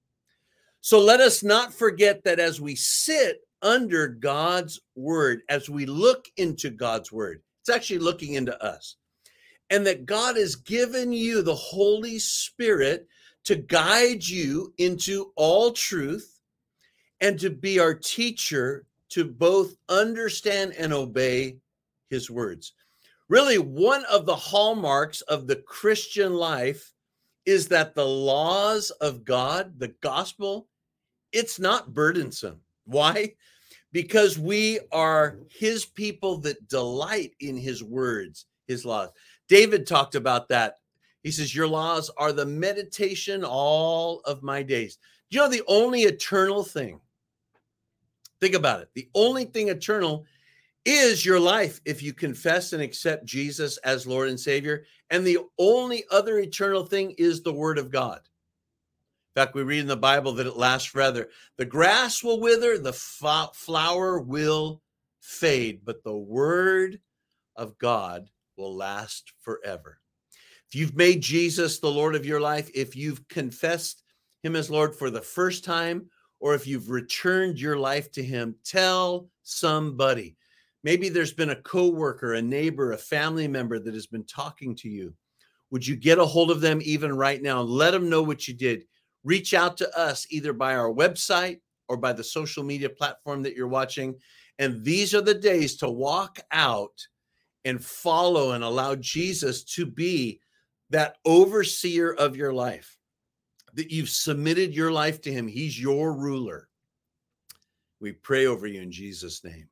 So 0.80 1.00
let 1.00 1.20
us 1.20 1.42
not 1.42 1.74
forget 1.74 2.22
that 2.24 2.38
as 2.38 2.60
we 2.60 2.74
sit 2.74 3.40
under 3.62 4.06
God's 4.06 4.80
word, 4.94 5.40
as 5.48 5.68
we 5.68 5.86
look 5.86 6.26
into 6.36 6.70
God's 6.70 7.10
word, 7.10 7.42
it's 7.60 7.74
actually 7.74 7.98
looking 7.98 8.34
into 8.34 8.62
us, 8.62 8.96
and 9.70 9.84
that 9.86 10.06
God 10.06 10.36
has 10.36 10.54
given 10.54 11.12
you 11.12 11.42
the 11.42 11.54
Holy 11.54 12.18
Spirit 12.18 13.08
to 13.44 13.56
guide 13.56 14.26
you 14.26 14.72
into 14.78 15.32
all 15.36 15.72
truth 15.72 16.40
and 17.20 17.38
to 17.40 17.50
be 17.50 17.78
our 17.78 17.94
teacher 17.94 18.84
to 19.08 19.24
both 19.24 19.74
understand 19.88 20.74
and 20.78 20.92
obey 20.92 21.56
his 22.10 22.30
words. 22.30 22.72
Really, 23.28 23.58
one 23.58 24.04
of 24.04 24.26
the 24.26 24.36
hallmarks 24.36 25.20
of 25.22 25.46
the 25.46 25.56
Christian 25.56 26.34
life 26.34 26.92
is 27.46 27.68
that 27.68 27.94
the 27.94 28.06
laws 28.06 28.90
of 29.00 29.24
God, 29.24 29.78
the 29.78 29.94
gospel, 30.02 30.68
it's 31.32 31.58
not 31.58 31.94
burdensome. 31.94 32.60
Why? 32.84 33.34
Because 33.92 34.38
we 34.38 34.80
are 34.92 35.38
his 35.50 35.86
people 35.86 36.38
that 36.38 36.68
delight 36.68 37.32
in 37.40 37.56
his 37.56 37.82
words, 37.82 38.46
his 38.66 38.84
laws. 38.84 39.10
David 39.48 39.86
talked 39.86 40.14
about 40.14 40.48
that. 40.48 40.74
He 41.22 41.30
says, 41.30 41.54
Your 41.54 41.68
laws 41.68 42.10
are 42.18 42.32
the 42.32 42.46
meditation 42.46 43.44
all 43.44 44.20
of 44.24 44.42
my 44.42 44.62
days. 44.62 44.98
You 45.30 45.40
know, 45.40 45.48
the 45.48 45.62
only 45.66 46.02
eternal 46.02 46.62
thing 46.62 47.00
Think 48.40 48.54
about 48.54 48.80
it. 48.80 48.88
The 48.94 49.08
only 49.14 49.44
thing 49.44 49.68
eternal 49.68 50.24
is 50.86 51.26
your 51.26 51.38
life 51.38 51.80
if 51.84 52.02
you 52.02 52.14
confess 52.14 52.72
and 52.72 52.82
accept 52.82 53.26
Jesus 53.26 53.76
as 53.78 54.06
Lord 54.06 54.28
and 54.28 54.40
Savior. 54.40 54.84
And 55.10 55.26
the 55.26 55.38
only 55.58 56.04
other 56.10 56.38
eternal 56.38 56.86
thing 56.86 57.14
is 57.18 57.42
the 57.42 57.52
Word 57.52 57.76
of 57.76 57.90
God. 57.90 58.18
In 58.18 59.42
fact, 59.42 59.54
we 59.54 59.62
read 59.62 59.80
in 59.80 59.86
the 59.86 59.96
Bible 59.96 60.32
that 60.32 60.46
it 60.46 60.56
lasts 60.56 60.88
forever. 60.88 61.28
The 61.58 61.66
grass 61.66 62.22
will 62.22 62.40
wither, 62.40 62.78
the 62.78 62.92
flower 62.92 64.18
will 64.18 64.80
fade, 65.20 65.80
but 65.84 66.02
the 66.02 66.16
Word 66.16 67.00
of 67.56 67.76
God 67.76 68.30
will 68.56 68.74
last 68.74 69.32
forever. 69.42 69.98
If 70.68 70.74
you've 70.74 70.96
made 70.96 71.20
Jesus 71.20 71.78
the 71.78 71.90
Lord 71.90 72.14
of 72.14 72.24
your 72.24 72.40
life, 72.40 72.70
if 72.74 72.96
you've 72.96 73.28
confessed 73.28 74.02
Him 74.42 74.56
as 74.56 74.70
Lord 74.70 74.96
for 74.96 75.10
the 75.10 75.20
first 75.20 75.64
time, 75.64 76.08
or 76.40 76.54
if 76.54 76.66
you've 76.66 76.90
returned 76.90 77.60
your 77.60 77.78
life 77.78 78.10
to 78.12 78.22
him, 78.22 78.54
tell 78.64 79.28
somebody. 79.42 80.36
Maybe 80.86 81.08
there's 81.08 81.32
been 81.32 81.50
a 81.50 81.62
coworker, 81.62 82.34
a 82.34 82.42
neighbor, 82.42 82.92
a 82.92 82.96
family 82.96 83.48
member 83.48 83.80
that 83.80 83.92
has 83.92 84.06
been 84.06 84.22
talking 84.22 84.76
to 84.76 84.88
you. 84.88 85.12
Would 85.72 85.84
you 85.84 85.96
get 85.96 86.20
a 86.20 86.24
hold 86.24 86.48
of 86.48 86.60
them 86.60 86.78
even 86.80 87.12
right 87.12 87.42
now? 87.42 87.60
Let 87.60 87.90
them 87.90 88.08
know 88.08 88.22
what 88.22 88.46
you 88.46 88.54
did. 88.54 88.84
Reach 89.24 89.52
out 89.52 89.76
to 89.78 89.98
us 89.98 90.28
either 90.30 90.52
by 90.52 90.76
our 90.76 90.92
website 90.92 91.58
or 91.88 91.96
by 91.96 92.12
the 92.12 92.22
social 92.22 92.62
media 92.62 92.88
platform 92.88 93.42
that 93.42 93.56
you're 93.56 93.66
watching. 93.66 94.14
And 94.60 94.84
these 94.84 95.12
are 95.12 95.20
the 95.20 95.34
days 95.34 95.74
to 95.78 95.90
walk 95.90 96.38
out 96.52 97.04
and 97.64 97.84
follow 97.84 98.52
and 98.52 98.62
allow 98.62 98.94
Jesus 98.94 99.64
to 99.64 99.86
be 99.86 100.40
that 100.90 101.16
overseer 101.24 102.12
of 102.12 102.36
your 102.36 102.52
life 102.52 102.96
that 103.74 103.90
you've 103.90 104.08
submitted 104.08 104.72
your 104.72 104.92
life 104.92 105.20
to 105.22 105.32
him. 105.32 105.48
He's 105.48 105.80
your 105.80 106.12
ruler. 106.16 106.68
We 108.00 108.12
pray 108.12 108.46
over 108.46 108.68
you 108.68 108.82
in 108.82 108.92
Jesus' 108.92 109.42
name. 109.42 109.68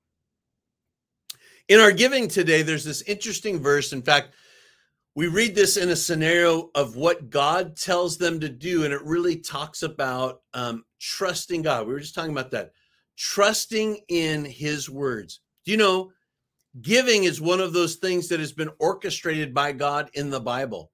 In 1.69 1.81
our 1.81 1.93
giving 1.93 2.29
today, 2.29 2.63
there's 2.63 2.85
this 2.85 3.03
interesting 3.03 3.59
verse. 3.59 3.93
In 3.93 4.03
fact, 4.03 4.35
we 5.15 5.29
read 5.29 5.55
this 5.55 5.77
in 5.77 5.91
a 5.91 5.97
scenario 5.97 6.71
of 6.75 6.97
what 6.97 7.31
God 7.31 7.77
tells 7.77 8.19
them 8.19 8.39
to 8.41 8.49
do, 8.49 8.85
and 8.85 8.93
it 8.93 9.03
really 9.03 9.37
talks 9.37 9.83
about 9.83 10.43
um, 10.53 10.85
trusting 11.01 11.63
God. 11.63 11.87
We 11.87 11.95
were 11.95 12.01
just 12.01 12.15
talking 12.15 12.33
about 12.33 12.51
that. 12.51 12.73
Trusting 13.17 14.01
in 14.09 14.45
his 14.45 14.91
words. 14.91 15.41
Do 15.65 15.71
you 15.71 15.79
know, 15.79 16.13
giving 16.83 17.25
is 17.25 17.41
one 17.41 17.61
of 17.61 17.73
those 17.73 17.97
things 17.97 18.29
that 18.29 18.41
has 18.41 18.53
been 18.53 18.71
orchestrated 18.79 19.55
by 19.55 19.73
God 19.73 20.11
in 20.15 20.29
the 20.29 20.41
Bible. 20.41 20.91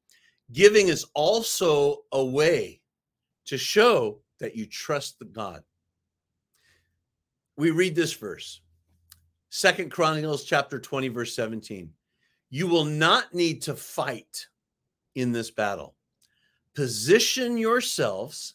Giving 0.52 0.88
is 0.88 1.06
also 1.14 2.02
a 2.12 2.24
way 2.24 2.80
to 3.46 3.59
show 3.59 4.20
that 4.38 4.54
you 4.54 4.66
trust 4.66 5.18
the 5.18 5.24
God. 5.24 5.64
We 7.56 7.70
read 7.70 7.96
this 7.96 8.12
verse. 8.12 8.61
Second 9.51 9.91
Chronicles 9.91 10.45
chapter 10.45 10.79
20 10.79 11.09
verse 11.09 11.35
17. 11.35 11.91
You 12.49 12.67
will 12.67 12.85
not 12.85 13.35
need 13.35 13.63
to 13.63 13.75
fight 13.75 14.47
in 15.15 15.33
this 15.33 15.51
battle. 15.51 15.95
Position 16.75 17.59
yourselves, 17.59 18.55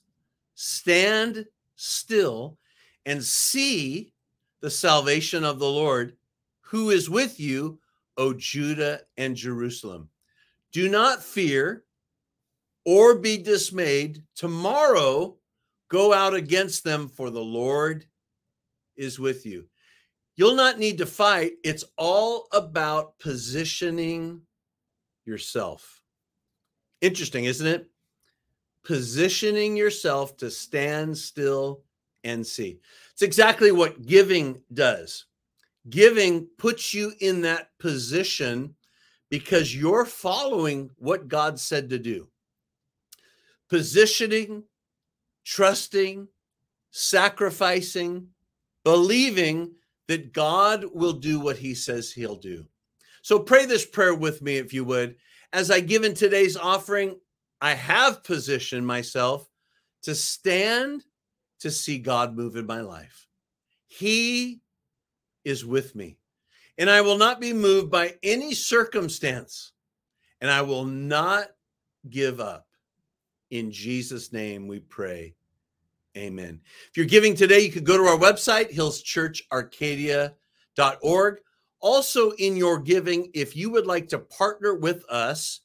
stand 0.55 1.45
still 1.75 2.57
and 3.05 3.23
see 3.23 4.13
the 4.61 4.69
salvation 4.69 5.43
of 5.43 5.59
the 5.59 5.69
Lord 5.69 6.15
who 6.61 6.89
is 6.89 7.09
with 7.09 7.39
you, 7.39 7.79
O 8.17 8.33
Judah 8.33 9.01
and 9.17 9.35
Jerusalem. 9.35 10.09
Do 10.71 10.89
not 10.89 11.23
fear, 11.23 11.83
or 12.85 13.15
be 13.15 13.37
dismayed. 13.37 14.23
Tomorrow 14.35 15.37
Go 15.87 16.13
out 16.13 16.33
against 16.33 16.83
them, 16.83 17.07
for 17.07 17.29
the 17.29 17.43
Lord 17.43 18.05
is 18.95 19.19
with 19.19 19.45
you. 19.45 19.65
You'll 20.37 20.55
not 20.55 20.79
need 20.79 20.97
to 20.97 21.05
fight. 21.05 21.53
It's 21.63 21.85
all 21.97 22.47
about 22.51 23.17
positioning 23.19 24.41
yourself. 25.25 26.01
Interesting, 27.01 27.45
isn't 27.45 27.67
it? 27.67 27.89
Positioning 28.83 29.77
yourself 29.77 30.35
to 30.37 30.51
stand 30.51 31.17
still 31.17 31.83
and 32.23 32.45
see. 32.45 32.79
It's 33.13 33.21
exactly 33.21 33.71
what 33.71 34.05
giving 34.05 34.61
does. 34.73 35.25
Giving 35.89 36.47
puts 36.57 36.93
you 36.93 37.13
in 37.19 37.41
that 37.41 37.69
position 37.79 38.75
because 39.29 39.75
you're 39.75 40.05
following 40.05 40.89
what 40.97 41.27
God 41.27 41.59
said 41.59 41.89
to 41.89 41.99
do. 41.99 42.27
Positioning, 43.69 44.63
trusting, 45.43 46.27
sacrificing, 46.91 48.27
believing 48.83 49.71
that 50.07 50.33
God 50.33 50.85
will 50.93 51.13
do 51.13 51.39
what 51.39 51.57
he 51.57 51.73
says 51.73 52.11
he'll 52.11 52.35
do. 52.35 52.65
So 53.21 53.39
pray 53.39 53.65
this 53.65 53.85
prayer 53.85 54.13
with 54.13 54.41
me, 54.41 54.57
if 54.57 54.73
you 54.73 54.83
would. 54.85 55.15
As 55.51 55.71
I 55.71 55.79
give 55.79 56.03
in 56.03 56.13
today's 56.13 56.57
offering, 56.57 57.17
I 57.61 57.73
have 57.73 58.23
positioned 58.23 58.85
myself 58.85 59.49
to 60.03 60.13
stand 60.13 61.03
to 61.59 61.71
see 61.71 61.97
God 61.97 62.35
move 62.35 62.55
in 62.55 62.67
my 62.67 62.81
life. 62.81 63.27
He 63.87 64.61
is 65.43 65.65
with 65.65 65.95
me, 65.95 66.17
and 66.77 66.89
I 66.89 67.01
will 67.01 67.17
not 67.17 67.39
be 67.39 67.53
moved 67.53 67.89
by 67.89 68.15
any 68.21 68.53
circumstance, 68.53 69.71
and 70.41 70.51
I 70.51 70.61
will 70.61 70.85
not 70.85 71.47
give 72.09 72.39
up. 72.39 72.67
In 73.49 73.71
Jesus' 73.71 74.33
name 74.33 74.67
we 74.67 74.79
pray. 74.79 75.35
Amen. 76.17 76.61
If 76.89 76.95
you're 76.95 77.05
giving 77.05 77.35
today, 77.35 77.59
you 77.59 77.69
could 77.71 77.85
go 77.85 77.97
to 77.97 78.03
our 78.03 78.17
website, 78.17 78.73
hillschurcharcadia.org. 78.73 81.37
Also, 81.81 82.31
in 82.31 82.55
your 82.55 82.79
giving, 82.79 83.29
if 83.33 83.53
you 83.55 83.69
would 83.69 83.85
like 83.85 84.07
to 84.07 84.19
partner 84.19 84.75
with 84.75 85.03
us 85.09 85.59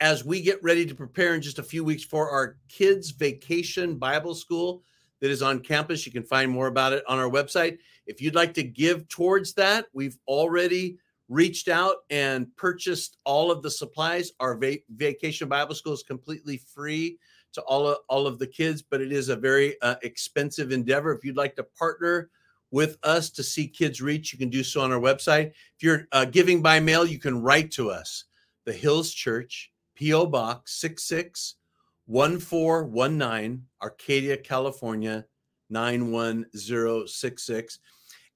as 0.00 0.24
we 0.24 0.40
get 0.40 0.58
ready 0.62 0.86
to 0.86 0.94
prepare 0.94 1.34
in 1.34 1.42
just 1.42 1.58
a 1.58 1.62
few 1.62 1.84
weeks 1.84 2.02
for 2.02 2.30
our 2.30 2.56
kids' 2.68 3.10
vacation 3.10 3.96
Bible 3.96 4.34
school 4.34 4.82
that 5.20 5.30
is 5.30 5.42
on 5.42 5.60
campus, 5.60 6.06
you 6.06 6.12
can 6.12 6.22
find 6.22 6.50
more 6.50 6.68
about 6.68 6.94
it 6.94 7.04
on 7.06 7.18
our 7.18 7.28
website. 7.28 7.76
If 8.06 8.22
you'd 8.22 8.34
like 8.34 8.54
to 8.54 8.62
give 8.62 9.06
towards 9.08 9.52
that, 9.54 9.84
we've 9.92 10.16
already 10.26 10.96
reached 11.28 11.68
out 11.68 11.96
and 12.08 12.46
purchased 12.56 13.18
all 13.24 13.50
of 13.50 13.60
the 13.62 13.70
supplies. 13.70 14.32
Our 14.40 14.56
va- 14.56 14.78
vacation 14.88 15.46
Bible 15.48 15.74
school 15.74 15.92
is 15.92 16.02
completely 16.02 16.56
free 16.56 17.18
to 17.52 17.60
all 17.62 17.88
of, 17.88 17.98
all 18.08 18.26
of 18.26 18.38
the 18.38 18.46
kids, 18.46 18.82
but 18.82 19.00
it 19.00 19.12
is 19.12 19.28
a 19.28 19.36
very 19.36 19.80
uh, 19.82 19.94
expensive 20.02 20.72
endeavor. 20.72 21.12
If 21.12 21.24
you'd 21.24 21.36
like 21.36 21.54
to 21.56 21.62
partner 21.62 22.30
with 22.70 22.98
us 23.02 23.30
to 23.30 23.42
see 23.42 23.66
kids 23.66 24.00
reach, 24.00 24.32
you 24.32 24.38
can 24.38 24.48
do 24.48 24.62
so 24.62 24.80
on 24.80 24.92
our 24.92 25.00
website. 25.00 25.48
If 25.48 25.82
you're 25.82 26.06
uh, 26.12 26.26
giving 26.26 26.62
by 26.62 26.78
mail, 26.80 27.04
you 27.04 27.18
can 27.18 27.42
write 27.42 27.70
to 27.72 27.90
us, 27.90 28.24
the 28.64 28.72
Hills 28.72 29.12
Church, 29.12 29.72
P.O. 29.96 30.26
Box 30.26 30.80
661419, 30.80 33.64
Arcadia, 33.82 34.36
California 34.36 35.26
91066. 35.70 37.80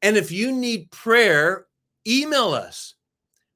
And 0.03 0.17
if 0.17 0.33
you 0.33 0.51
need 0.53 0.91
prayer, 0.91 1.67
email 2.07 2.53
us 2.53 2.95